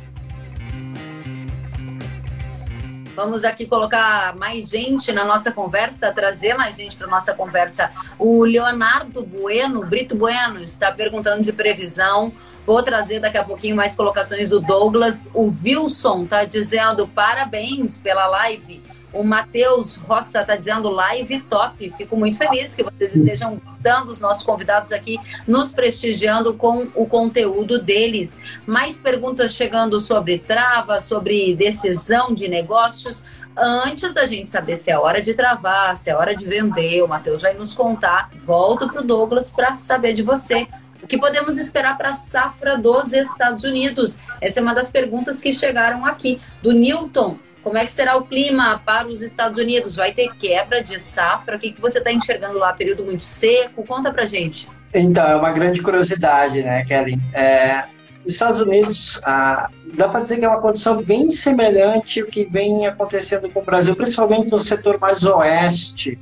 [3.16, 7.92] Vamos aqui colocar mais gente na nossa conversa, trazer mais gente para nossa conversa.
[8.20, 12.34] O Leonardo Bueno, Brito Bueno, está perguntando de previsão.
[12.66, 15.30] Vou trazer daqui a pouquinho mais colocações do Douglas.
[15.34, 18.82] O Wilson está dizendo parabéns pela live.
[19.16, 21.90] O Matheus Roça está dizendo live top.
[21.98, 27.06] Fico muito feliz que vocês estejam gostando, os nossos convidados aqui, nos prestigiando com o
[27.06, 28.38] conteúdo deles.
[28.68, 33.24] Mais perguntas chegando sobre trava, sobre decisão de negócios.
[33.58, 37.08] Antes da gente saber se é hora de travar, se é hora de vender, o
[37.08, 38.30] Matheus vai nos contar.
[38.44, 40.68] Volto para o Douglas para saber de você.
[41.02, 44.18] O que podemos esperar para a safra dos Estados Unidos?
[44.42, 47.38] Essa é uma das perguntas que chegaram aqui do Newton.
[47.66, 49.96] Como é que será o clima para os Estados Unidos?
[49.96, 51.58] Vai ter quebra de safra?
[51.58, 52.72] O que, que você está enxergando lá?
[52.72, 53.84] Período muito seco?
[53.84, 54.70] Conta para gente.
[54.94, 57.20] Então, é uma grande curiosidade, né, Kelly?
[57.34, 57.86] É,
[58.24, 62.46] os Estados Unidos, ah, dá para dizer que é uma condição bem semelhante ao que
[62.46, 66.20] vem acontecendo com o Brasil, principalmente no setor mais oeste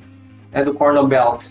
[0.50, 1.48] né, do Corn Belt.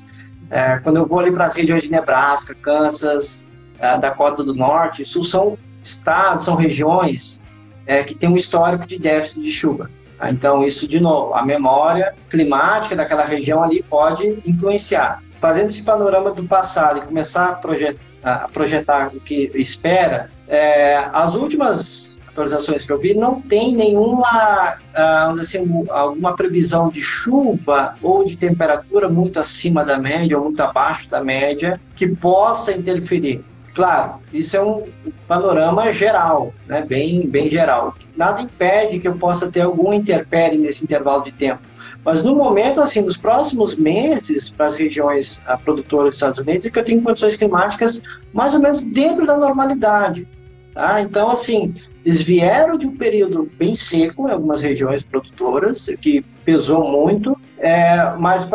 [0.51, 3.47] É, quando eu vou ali para as regiões de Nebraska, Kansas,
[3.79, 7.42] é, Dakota do Norte, Sul, são estados, são regiões
[7.87, 9.91] é, que tem um histórico de déficit de chuva.
[10.19, 10.31] Tá?
[10.31, 15.23] Então, isso, de novo, a memória climática daquela região ali pode influenciar.
[15.41, 21.09] fazendo esse panorama do passado e começar a projetar, a projetar o que espera, é,
[21.13, 27.95] as últimas atualizações que eu vi não tem nenhuma, uh, assim, alguma previsão de chuva
[28.03, 33.45] ou de temperatura muito acima da média ou muito abaixo da média que possa interferir.
[33.75, 34.87] Claro, isso é um
[35.27, 36.83] panorama geral, né?
[36.83, 37.95] bem, bem geral.
[38.15, 41.63] Nada impede que eu possa ter algum interpérie nesse intervalo de tempo.
[42.05, 46.71] Mas no momento, assim, nos próximos meses, para as regiões produtoras dos Estados Unidos, é
[46.71, 50.27] que eu tenho condições climáticas mais ou menos dentro da normalidade.
[50.75, 51.01] Tá?
[51.01, 51.73] Então, assim,
[52.05, 58.13] eles vieram de um período bem seco em algumas regiões produtoras, que pesou muito, é,
[58.19, 58.49] mas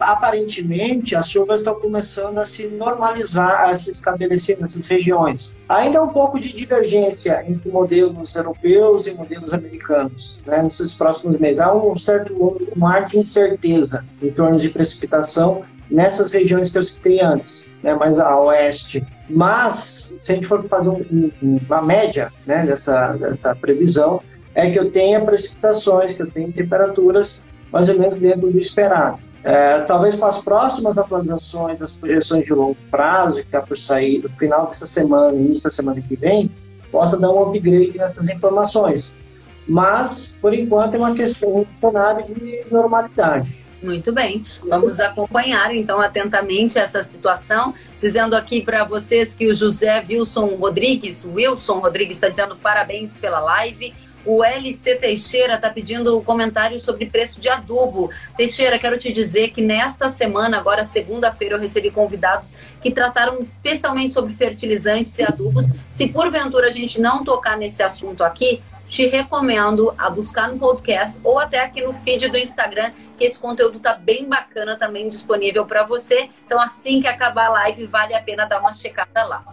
[0.00, 5.58] aparentemente as chuvas estão começando a se normalizar, a se estabelecer nessas regiões.
[5.66, 11.38] Ainda há um pouco de divergência entre modelos europeus e modelos americanos né, nesses próximos
[11.38, 11.58] meses.
[11.58, 16.84] Há um certo um mar de incerteza em torno de precipitação nessas regiões que eu
[16.84, 19.02] citei antes, né, mais a oeste.
[19.28, 24.20] Mas, se a gente for fazer um, uma média né, dessa, dessa previsão,
[24.54, 29.18] é que eu tenha precipitações, que eu tenha temperaturas mais ou menos dentro do esperado.
[29.42, 34.22] É, talvez com as próximas atualizações das projeções de longo prazo, que está por sair
[34.22, 36.50] no final dessa semana, início da semana que vem,
[36.92, 39.18] possa dar um upgrade nessas informações.
[39.66, 43.60] Mas, por enquanto, é uma questão de cenário de normalidade.
[43.82, 47.72] Muito bem, vamos acompanhar então atentamente essa situação.
[47.98, 53.40] Dizendo aqui para vocês que o José Wilson Rodrigues, Wilson Rodrigues está dizendo parabéns pela
[53.40, 53.94] live.
[54.24, 58.10] O LC Teixeira está pedindo um comentário sobre preço de adubo.
[58.36, 64.12] Teixeira, quero te dizer que nesta semana, agora segunda-feira, eu recebi convidados que trataram especialmente
[64.12, 65.66] sobre fertilizantes e adubos.
[65.88, 71.20] Se porventura a gente não tocar nesse assunto aqui, te recomendo a buscar no podcast
[71.22, 75.64] ou até aqui no feed do Instagram, que esse conteúdo tá bem bacana também disponível
[75.64, 76.28] para você.
[76.44, 79.44] Então, assim que acabar a live, vale a pena dar uma checada lá.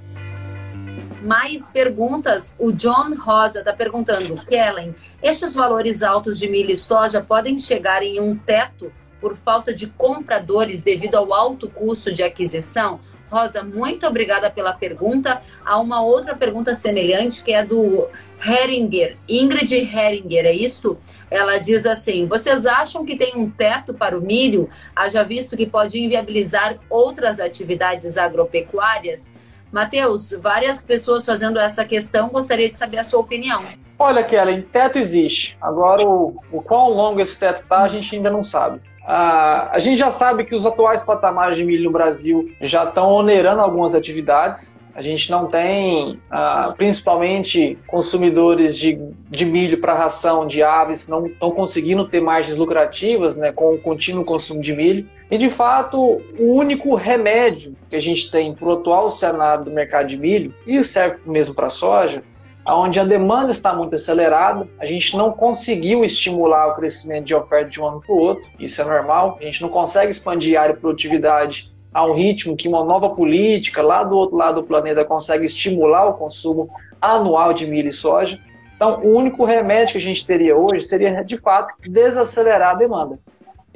[1.27, 2.55] Mais perguntas?
[2.57, 8.01] O John Rosa está perguntando, Kellen, estes valores altos de milho e soja podem chegar
[8.01, 13.01] em um teto por falta de compradores devido ao alto custo de aquisição?
[13.29, 15.41] Rosa, muito obrigada pela pergunta.
[15.65, 18.07] Há uma outra pergunta semelhante que é do
[18.41, 20.97] Heringer, Ingrid Heringer, é isso?
[21.29, 25.65] Ela diz assim: vocês acham que tem um teto para o milho, haja visto que
[25.65, 29.29] pode inviabilizar outras atividades agropecuárias?
[29.71, 33.65] Matheus, várias pessoas fazendo essa questão, gostaria de saber a sua opinião.
[33.99, 35.57] Olha, Kellen, teto existe.
[35.61, 38.79] Agora, o, o quão longo esse teto está, a gente ainda não sabe.
[39.05, 43.11] Ah, a gente já sabe que os atuais patamares de milho no Brasil já estão
[43.11, 44.77] onerando algumas atividades.
[44.93, 48.99] A gente não tem, ah, principalmente, consumidores de,
[49.29, 53.77] de milho para ração de aves, não estão conseguindo ter margens lucrativas né, com o
[53.77, 55.07] contínuo consumo de milho.
[55.29, 59.71] E, de fato, o único remédio que a gente tem para o atual cenário do
[59.71, 62.23] mercado de milho, e serve mesmo para a soja,
[62.65, 67.69] onde a demanda está muito acelerada, a gente não conseguiu estimular o crescimento de oferta
[67.69, 70.63] de um ano para o outro, isso é normal, a gente não consegue expandir a
[70.63, 74.67] área de produtividade a um ritmo que uma nova política lá do outro lado do
[74.67, 76.69] planeta consegue estimular o consumo
[77.01, 78.39] anual de milho e soja.
[78.75, 83.17] Então, o único remédio que a gente teria hoje seria, de fato, desacelerar a demanda.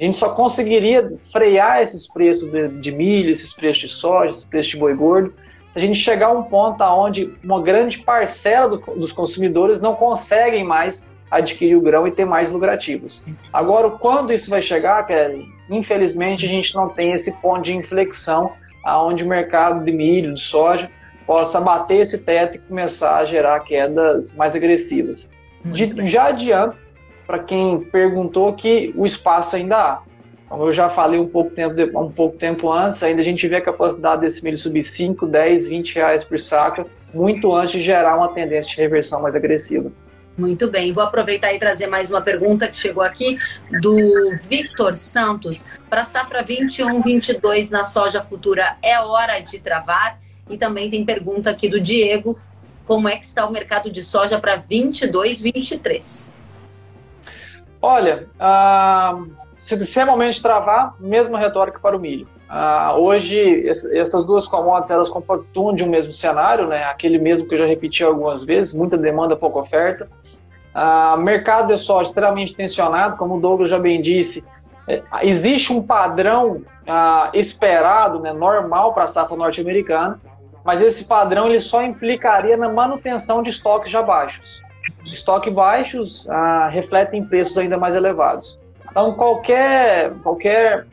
[0.02, 4.44] A gente só conseguiria frear esses preços de, de milho, esses preços de soja, esses
[4.44, 5.32] preços de boi gordo,
[5.72, 9.94] se a gente chegar a um ponto onde uma grande parcela do, dos consumidores não
[9.94, 13.24] conseguem mais adquirir o grão e ter mais lucrativos.
[13.52, 18.54] Agora, quando isso vai chegar, Kelly, infelizmente a gente não tem esse ponto de inflexão
[18.84, 20.90] aonde o mercado de milho, de soja,
[21.24, 25.32] possa bater esse teto e começar a gerar quedas mais agressivas.
[25.64, 26.81] De, já adianto
[27.32, 30.02] para quem perguntou que o espaço ainda há.
[30.50, 33.56] Como eu já falei um pouco tempo, um pouco tempo antes, ainda a gente vê
[33.56, 38.18] a capacidade desse milho subir 5, 10, 20 reais por saco, muito antes de gerar
[38.18, 39.90] uma tendência de reversão mais agressiva.
[40.36, 43.38] Muito bem, vou aproveitar e trazer mais uma pergunta que chegou aqui
[43.80, 45.64] do Victor Santos.
[45.88, 50.20] Para safra 21-22 na soja futura, é hora de travar?
[50.50, 52.38] E também tem pergunta aqui do Diego:
[52.84, 56.30] como é que está o mercado de soja para 22-23?
[57.82, 62.28] Olha, uh, se, é de travar, mesma retórica para o milho.
[62.48, 66.84] Ah, hoje, essas duas commodities, elas compactuam de um mesmo cenário, né?
[66.84, 70.06] aquele mesmo que eu já repeti algumas vezes, muita demanda, pouca oferta.
[70.74, 74.46] Ah, mercado de soja extremamente tensionado, como o Douglas já bem disse,
[74.86, 80.20] é, existe um padrão ah, esperado, né, normal para a safra norte-americana,
[80.62, 84.62] mas esse padrão ele só implicaria na manutenção de estoques já baixos.
[85.06, 88.60] Estoques baixos ah, refletem preços ainda mais elevados.
[88.92, 90.86] Então, qualquer, qualquer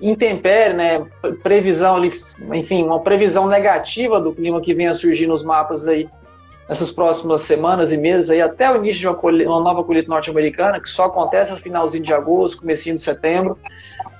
[0.00, 1.04] intempérie, né,
[1.42, 2.00] previsão
[2.54, 6.08] enfim, uma previsão negativa do clima que venha surgir nos mapas aí
[6.68, 10.78] nessas próximas semanas e meses aí até o início de uma, uma nova colheita norte-americana,
[10.78, 13.58] que só acontece no finalzinho de agosto, comecinho de setembro.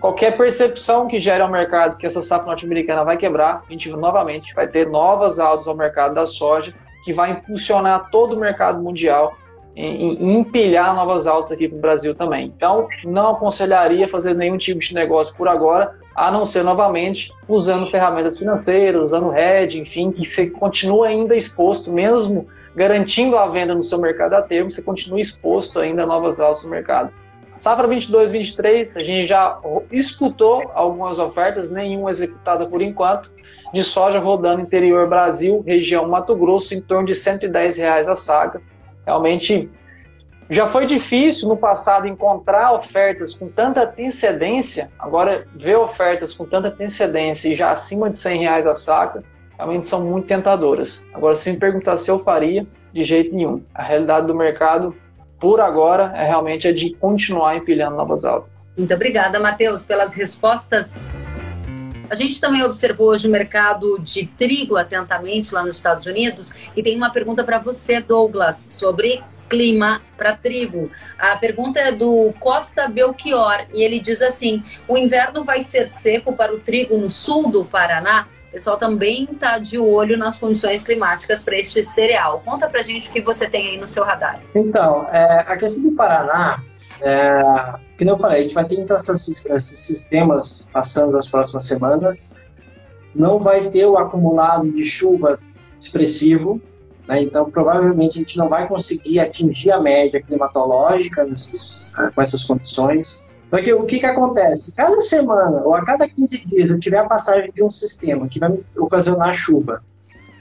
[0.01, 4.53] Qualquer percepção que gere ao mercado que essa safra norte-americana vai quebrar, a gente novamente
[4.55, 6.75] vai ter novas altas ao mercado da soja,
[7.05, 9.37] que vai impulsionar todo o mercado mundial
[9.77, 12.53] e empilhar novas altas aqui para o Brasil também.
[12.55, 17.87] Então, não aconselharia fazer nenhum tipo de negócio por agora, a não ser novamente usando
[17.87, 23.83] ferramentas financeiras, usando hedge, enfim, que você continua ainda exposto, mesmo garantindo a venda no
[23.83, 27.13] seu mercado a termo, você continua exposto ainda a novas altas no mercado.
[27.61, 29.59] Safra 22, 23, a gente já
[29.93, 33.31] escutou algumas ofertas, nenhuma executada por enquanto,
[33.73, 38.63] de soja rodando interior Brasil, região Mato Grosso, em torno de 110 reais a saga.
[39.07, 39.71] Realmente
[40.49, 46.69] já foi difícil no passado encontrar ofertas com tanta antecedência, agora ver ofertas com tanta
[46.69, 49.23] antecedência e já acima de 100 reais a saca,
[49.57, 51.07] realmente são muito tentadoras.
[51.13, 53.63] Agora, se me perguntar se eu faria, de jeito nenhum.
[53.75, 54.97] A realidade do mercado,
[55.41, 58.53] por agora, é realmente a de continuar empilhando novas altas.
[58.77, 60.95] Muito obrigada, Matheus, pelas respostas.
[62.11, 66.83] A gente também observou hoje o mercado de trigo atentamente lá nos Estados Unidos e
[66.83, 70.91] tem uma pergunta para você, Douglas, sobre clima para trigo.
[71.19, 76.33] A pergunta é do Costa Belchior e ele diz assim: o inverno vai ser seco
[76.33, 78.27] para o trigo no sul do Paraná?
[78.51, 82.43] O pessoal também está de olho nas condições climáticas para este cereal.
[82.45, 84.41] Conta para gente o que você tem aí no seu radar.
[84.53, 86.61] Então, é, a questão do Paraná,
[87.01, 87.43] é,
[87.97, 92.41] como eu falei, a gente vai ter então esses, esses sistemas passando nas próximas semanas.
[93.15, 95.39] Não vai ter o acumulado de chuva
[95.79, 96.61] expressivo,
[97.07, 97.23] né?
[97.23, 103.29] Então, provavelmente, a gente não vai conseguir atingir a média climatológica nesses, com essas condições.
[103.51, 104.75] Porque o que, que acontece?
[104.77, 108.39] Cada semana ou a cada 15 dias eu tiver a passagem de um sistema que
[108.39, 109.83] vai me ocasionar chuva.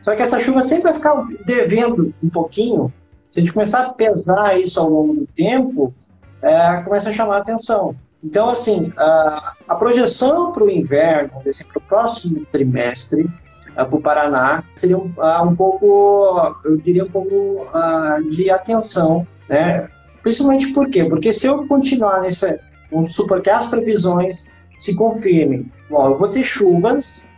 [0.04, 2.94] Só que essa chuva sempre vai ficar devendo um pouquinho.
[3.32, 5.94] Se a gente começar a pesar isso ao longo do tempo,
[6.42, 7.96] é, começa a chamar a atenção.
[8.24, 14.02] Então, assim, a, a projeção para o inverno, para o próximo trimestre, uh, para o
[14.02, 19.88] Paraná, seria um, uh, um, pouco, eu diria um pouco uh, de atenção, né?
[20.22, 21.06] Principalmente por quê?
[21.06, 22.60] Porque se eu continuar nessa,
[22.92, 27.30] vamos supor que as previsões se confirmem, bom, eu vou ter chuvas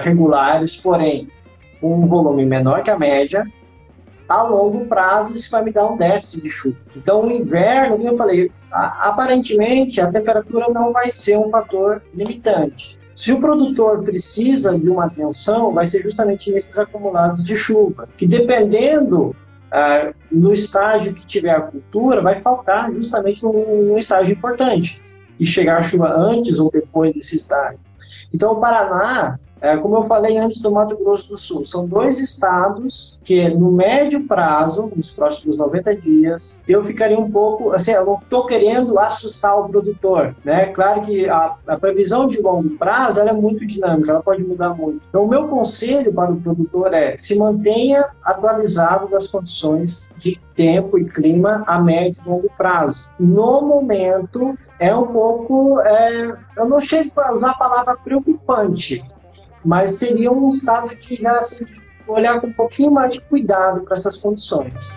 [0.00, 1.28] regulares, porém
[1.80, 3.46] com um volume menor que a média,
[4.28, 6.76] a longo prazo isso vai me dar um déficit de chuva.
[6.94, 12.98] Então, o inverno, eu falei, aparentemente a temperatura não vai ser um fator limitante.
[13.16, 18.26] Se o produtor precisa de uma atenção, vai ser justamente nesses acumulados de chuva, que
[18.26, 19.34] dependendo
[19.70, 25.02] ah, no estágio que tiver a cultura, vai faltar justamente num, num estágio importante,
[25.38, 27.80] e chegar a chuva antes ou depois desse estágio.
[28.32, 32.18] Então, o Paraná, é, como eu falei antes do Mato Grosso do Sul, são dois
[32.20, 38.18] estados que, no médio prazo, nos próximos 90 dias, eu ficaria um pouco, assim, eu
[38.22, 40.66] estou querendo assustar o produtor, né?
[40.66, 45.00] Claro que a, a previsão de longo prazo é muito dinâmica, ela pode mudar muito.
[45.08, 50.98] Então, o meu conselho para o produtor é se mantenha atualizado das condições de tempo
[50.98, 53.10] e clima a médio e longo prazo.
[53.18, 59.04] No momento, é um pouco, é, eu não chego a usar a palavra preocupante,
[59.64, 61.64] mas seria um estado que já assim,
[62.06, 64.90] olhar com um pouquinho mais de cuidado para essas condições.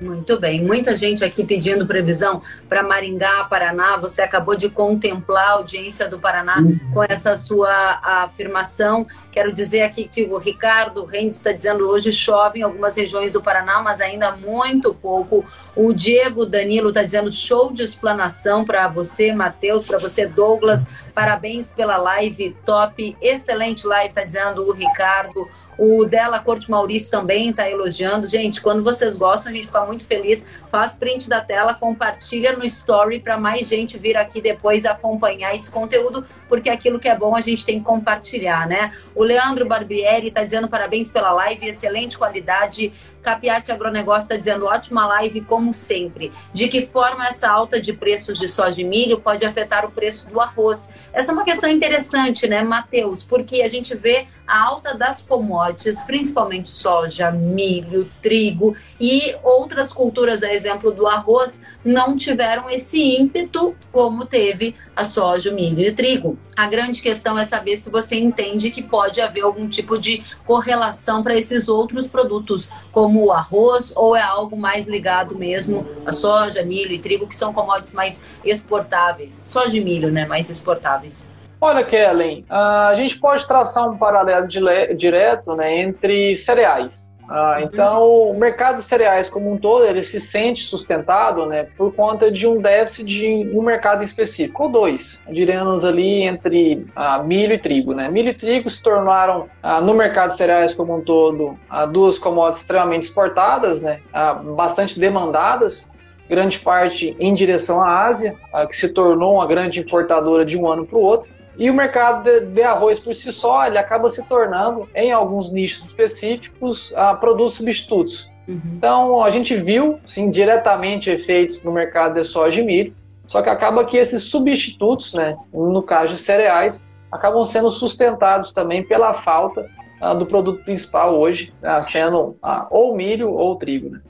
[0.00, 3.98] Muito bem, muita gente aqui pedindo previsão para Maringá, Paraná.
[3.98, 6.78] Você acabou de contemplar a audiência do Paraná uhum.
[6.94, 9.06] com essa sua afirmação.
[9.30, 13.42] Quero dizer aqui que o Ricardo Rendes está dizendo hoje chove em algumas regiões do
[13.42, 15.44] Paraná, mas ainda muito pouco.
[15.76, 20.86] O Diego Danilo está dizendo show de explanação para você, Matheus, para você, Douglas.
[21.12, 25.46] Parabéns pela live top, excelente live, está dizendo o Ricardo.
[25.82, 28.26] O Dela Corte Maurício também está elogiando.
[28.26, 30.44] Gente, quando vocês gostam, a gente fica muito feliz.
[30.70, 35.70] Faz print da tela, compartilha no story para mais gente vir aqui depois acompanhar esse
[35.70, 38.92] conteúdo, porque aquilo que é bom a gente tem que compartilhar, né?
[39.14, 42.92] O Leandro Barbieri está dizendo parabéns pela live, excelente qualidade.
[43.22, 46.32] Capiati Agronegócio está dizendo ótima live, como sempre.
[46.52, 50.26] De que forma essa alta de preços de soja e milho pode afetar o preço
[50.28, 50.88] do arroz?
[51.12, 53.22] Essa é uma questão interessante, né, Matheus?
[53.22, 60.42] Porque a gente vê a alta das commodities, principalmente soja, milho, trigo e outras culturas,
[60.42, 65.88] a exemplo do arroz, não tiveram esse ímpeto como teve a soja, o milho e
[65.88, 66.38] o trigo.
[66.54, 71.22] A grande questão é saber se você entende que pode haver algum tipo de correlação
[71.22, 76.62] para esses outros produtos, como o arroz, ou é algo mais ligado mesmo a soja,
[76.62, 79.42] milho e trigo, que são commodities mais exportáveis?
[79.46, 80.26] Soja e milho, né?
[80.26, 81.28] Mais exportáveis.
[81.62, 87.09] Olha, Kellen, a gente pode traçar um paralelo direto né, entre cereais.
[87.32, 91.94] Ah, então, o mercado de cereais como um todo, ele se sente sustentado né, por
[91.94, 97.54] conta de um déficit de um mercado específico, ou dois, diríamos ali entre ah, milho
[97.54, 97.94] e trigo.
[97.94, 98.08] Né?
[98.08, 102.18] Milho e trigo se tornaram, ah, no mercado de cereais como um todo, ah, duas
[102.18, 105.88] commodities extremamente exportadas, né, ah, bastante demandadas,
[106.28, 108.34] grande parte em direção à Ásia,
[108.68, 111.30] que se tornou uma grande importadora de um ano para o outro.
[111.56, 115.52] E o mercado de, de, arroz por si só, ele acaba se tornando, em alguns
[115.52, 118.30] nichos específicos, uh, produtos substitutos.
[118.48, 118.60] Uhum.
[118.76, 122.94] Então, a gente viu, sim, diretamente efeitos no mercado de soja e milho,
[123.26, 128.82] só que acaba que esses substitutos, né, no caso de cereais, acabam sendo sustentados também
[128.82, 129.68] pela falta
[130.00, 132.36] uh, do produto principal hoje, uh, sendo
[132.70, 133.90] ou milho ou trigo.
[133.90, 134.00] Né?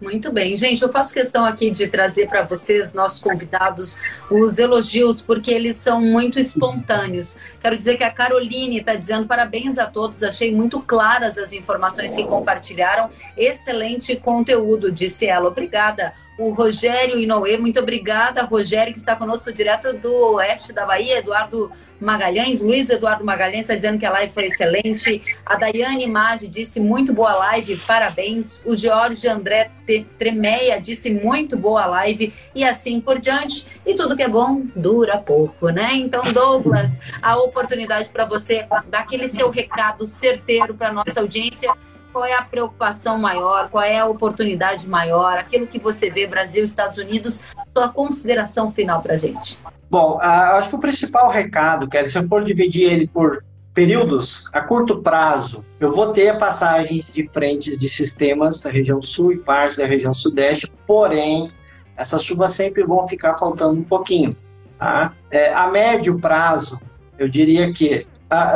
[0.00, 0.80] Muito bem, gente.
[0.80, 3.98] Eu faço questão aqui de trazer para vocês, nossos convidados,
[4.30, 7.36] os elogios, porque eles são muito espontâneos.
[7.60, 12.14] Quero dizer que a Caroline está dizendo parabéns a todos, achei muito claras as informações
[12.14, 13.10] que compartilharam.
[13.36, 15.48] Excelente conteúdo, disse ela.
[15.48, 16.14] Obrigada.
[16.38, 18.44] O Rogério Inoue, muito obrigada.
[18.44, 21.70] Rogério, que está conosco direto do oeste da Bahia, Eduardo
[22.00, 25.20] Magalhães, Luiz Eduardo Magalhães está dizendo que a live foi excelente.
[25.44, 28.62] A Daiane Maggi disse muito boa live, parabéns.
[28.64, 29.72] O Jorge André
[30.16, 33.66] Tremeia disse muito boa live e assim por diante.
[33.84, 35.94] E tudo que é bom dura pouco, né?
[35.94, 41.72] Então, Douglas, a oportunidade para você dar aquele seu recado certeiro para nossa audiência.
[42.12, 43.68] Qual é a preocupação maior?
[43.70, 45.38] Qual é a oportunidade maior?
[45.38, 47.44] Aquilo que você vê Brasil, Estados Unidos,
[47.76, 49.58] sua consideração final para gente.
[49.90, 54.60] Bom, acho que o principal recado, Kelly, se eu for dividir ele por períodos, a
[54.60, 59.76] curto prazo, eu vou ter passagens de frente de sistemas da região sul e parte
[59.76, 61.48] da região sudeste, porém,
[61.96, 64.36] essas chuvas sempre vão ficar faltando um pouquinho.
[64.78, 65.10] Tá?
[65.30, 66.80] É, a médio prazo,
[67.18, 68.06] eu diria que,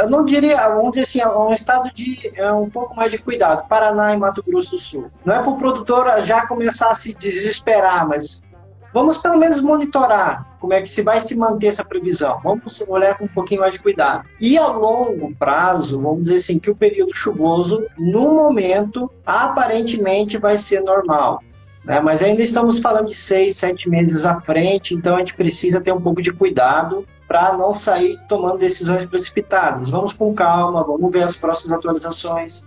[0.01, 3.19] eu não diria, vamos dizer assim, é um estado de é um pouco mais de
[3.19, 5.11] cuidado, Paraná e Mato Grosso do Sul.
[5.25, 8.47] Não é para o produtor já começar a se desesperar, mas
[8.93, 12.39] Vamos pelo menos monitorar como é que se vai se manter essa previsão.
[12.45, 14.29] Vamos olhar com um pouquinho mais de cuidado.
[14.39, 20.59] E a longo prazo, vamos dizer assim, que o período chuvoso, no momento, aparentemente vai
[20.59, 21.43] ser normal.
[21.85, 22.01] Né?
[22.01, 25.93] Mas ainda estamos falando de seis, sete meses à frente, então a gente precisa ter
[25.93, 29.89] um pouco de cuidado para não sair tomando decisões precipitadas.
[29.89, 32.67] Vamos com calma, vamos ver as próximas atualizações.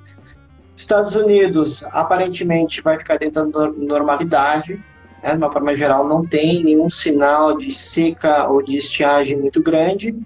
[0.76, 4.84] Estados Unidos aparentemente vai ficar dentro da normalidade,
[5.22, 9.62] né, de uma forma geral, não tem nenhum sinal de seca ou de estiagem muito
[9.62, 10.20] grande.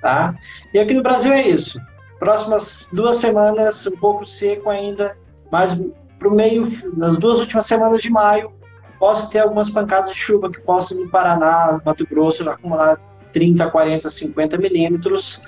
[0.00, 0.36] Tá?
[0.72, 1.80] E aqui no Brasil é isso.
[2.20, 5.18] Próximas duas semanas, um pouco seco ainda,
[5.50, 5.74] mas
[6.16, 6.62] para o meio,
[6.96, 8.52] nas duas últimas semanas de maio,
[9.00, 12.96] posso ter algumas pancadas de chuva que possam no Paraná, Mato Grosso, acumular
[13.32, 15.44] 30, 40, 50 milímetros,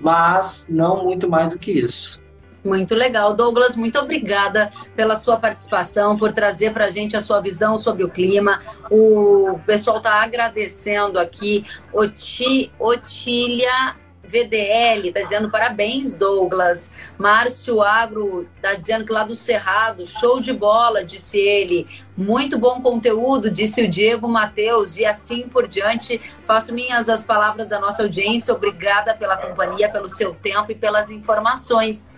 [0.00, 2.22] mas não muito mais do que isso.
[2.64, 3.34] Muito legal.
[3.34, 8.04] Douglas, muito obrigada pela sua participação, por trazer para a gente a sua visão sobre
[8.04, 8.60] o clima.
[8.90, 11.64] O pessoal está agradecendo aqui.
[11.92, 13.96] Oti, Otília
[14.30, 16.92] VDL está dizendo parabéns, Douglas.
[17.18, 21.86] Márcio Agro está dizendo que lá do Cerrado, show de bola, disse ele.
[22.16, 26.20] Muito bom conteúdo, disse o Diego Matheus, e assim por diante.
[26.46, 28.54] Faço minhas as palavras da nossa audiência.
[28.54, 32.16] Obrigada pela companhia, pelo seu tempo e pelas informações.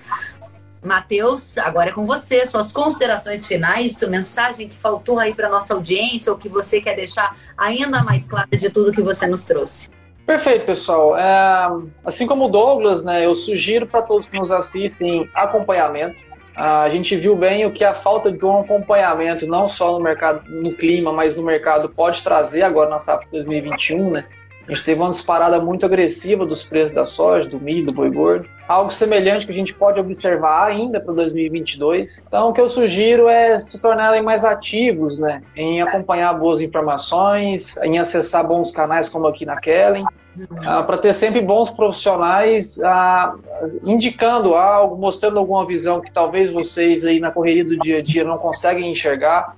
[0.83, 5.75] Matheus, agora é com você, suas considerações finais, sua mensagem que faltou aí para nossa
[5.75, 10.02] audiência ou que você quer deixar ainda mais clara de tudo que você nos trouxe.
[10.27, 11.17] Perfeito, pessoal.
[11.17, 11.69] É,
[12.05, 16.21] assim como o Douglas, né, eu sugiro para todos que nos assistem acompanhamento.
[16.55, 20.43] A gente viu bem o que a falta de um acompanhamento, não só no mercado,
[20.51, 24.27] no clima, mas no mercado, pode trazer agora na safra 2021, né?
[24.67, 28.11] A gente teve uma disparada muito agressiva dos preços da soja, do milho, do boi
[28.11, 28.49] gordo.
[28.69, 32.25] Algo semelhante que a gente pode observar ainda para 2022.
[32.27, 35.43] Então, o que eu sugiro é se tornarem mais ativos, né?
[35.57, 41.13] Em acompanhar boas informações, em acessar bons canais como aqui na Kellen, Uh, para ter
[41.13, 43.39] sempre bons profissionais uh,
[43.85, 48.25] indicando algo, mostrando alguma visão que talvez vocês aí na correria do dia a dia
[48.25, 49.55] não conseguem enxergar.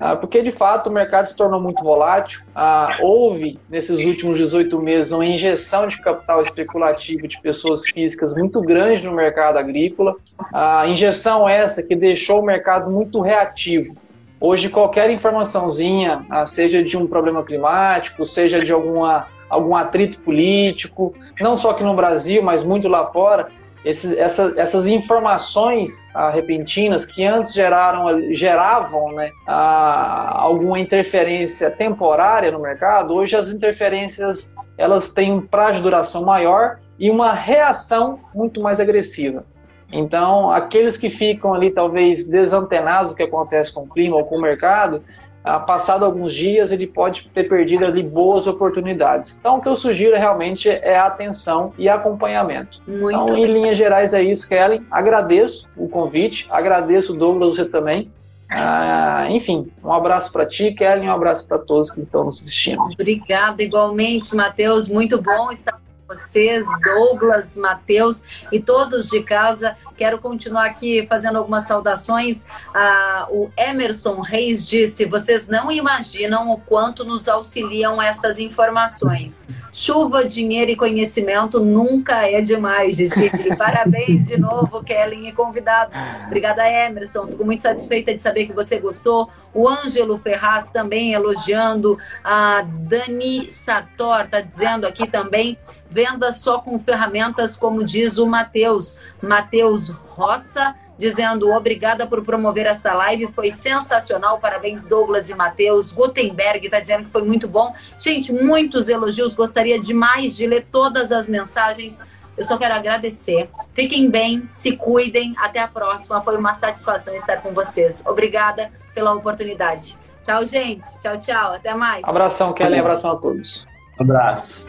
[0.00, 2.40] Ah, porque de fato o mercado se tornou muito volátil.
[2.52, 8.60] Ah, houve, nesses últimos 18 meses, uma injeção de capital especulativo de pessoas físicas muito
[8.60, 10.16] grande no mercado agrícola.
[10.52, 13.94] A injeção essa que deixou o mercado muito reativo.
[14.40, 21.14] Hoje, qualquer informaçãozinha, ah, seja de um problema climático, seja de alguma, algum atrito político,
[21.40, 23.48] não só aqui no Brasil, mas muito lá fora,
[23.84, 32.50] esses, essa, essas informações ah, repentinas que antes geraram, geravam né, ah, alguma interferência temporária
[32.50, 38.20] no mercado, hoje as interferências elas têm um prazo de duração maior e uma reação
[38.34, 39.44] muito mais agressiva.
[39.90, 44.36] Então, aqueles que ficam ali talvez desantenados do que acontece com o clima ou com
[44.36, 45.02] o mercado,
[45.48, 49.36] ah, passado alguns dias, ele pode ter perdido ali boas oportunidades.
[49.40, 52.82] Então, o que eu sugiro realmente é atenção e acompanhamento.
[52.86, 54.84] Muito então, em linhas gerais é isso, Kellen.
[54.90, 58.10] Agradeço o convite, agradeço, Douglas, você também.
[58.50, 62.82] Ah, enfim, um abraço para ti, Kellen, um abraço para todos que estão nos assistindo.
[62.82, 64.86] Obrigada, igualmente, Matheus.
[64.86, 69.76] Muito bom estar vocês, Douglas, Matheus e todos de casa.
[69.94, 72.46] Quero continuar aqui fazendo algumas saudações.
[72.72, 79.44] Ah, o Emerson Reis disse: vocês não imaginam o quanto nos auxiliam estas informações.
[79.70, 83.54] Chuva, dinheiro e conhecimento nunca é demais, disse ele.
[83.56, 85.96] Parabéns de novo, Kellen e convidados.
[86.26, 87.26] Obrigada, Emerson.
[87.26, 89.28] Fico muito satisfeita de saber que você gostou.
[89.52, 91.98] O Ângelo Ferraz também elogiando.
[92.24, 95.58] A Dani Sator está dizendo aqui também
[95.90, 98.98] venda só com ferramentas, como diz o Matheus.
[99.22, 105.92] Matheus Roça, dizendo obrigada por promover esta live, foi sensacional, parabéns Douglas e Matheus.
[105.92, 107.74] Gutenberg está dizendo que foi muito bom.
[107.98, 112.00] Gente, muitos elogios, gostaria demais de ler todas as mensagens.
[112.36, 113.50] Eu só quero agradecer.
[113.74, 115.34] Fiquem bem, se cuidem.
[115.38, 116.20] Até a próxima.
[116.20, 118.04] Foi uma satisfação estar com vocês.
[118.06, 119.98] Obrigada pela oportunidade.
[120.20, 120.86] Tchau, gente.
[121.00, 121.54] Tchau, tchau.
[121.54, 122.04] Até mais.
[122.04, 122.78] Abração, Kelly.
[122.78, 123.66] Abração a todos.
[123.98, 124.68] Abraço.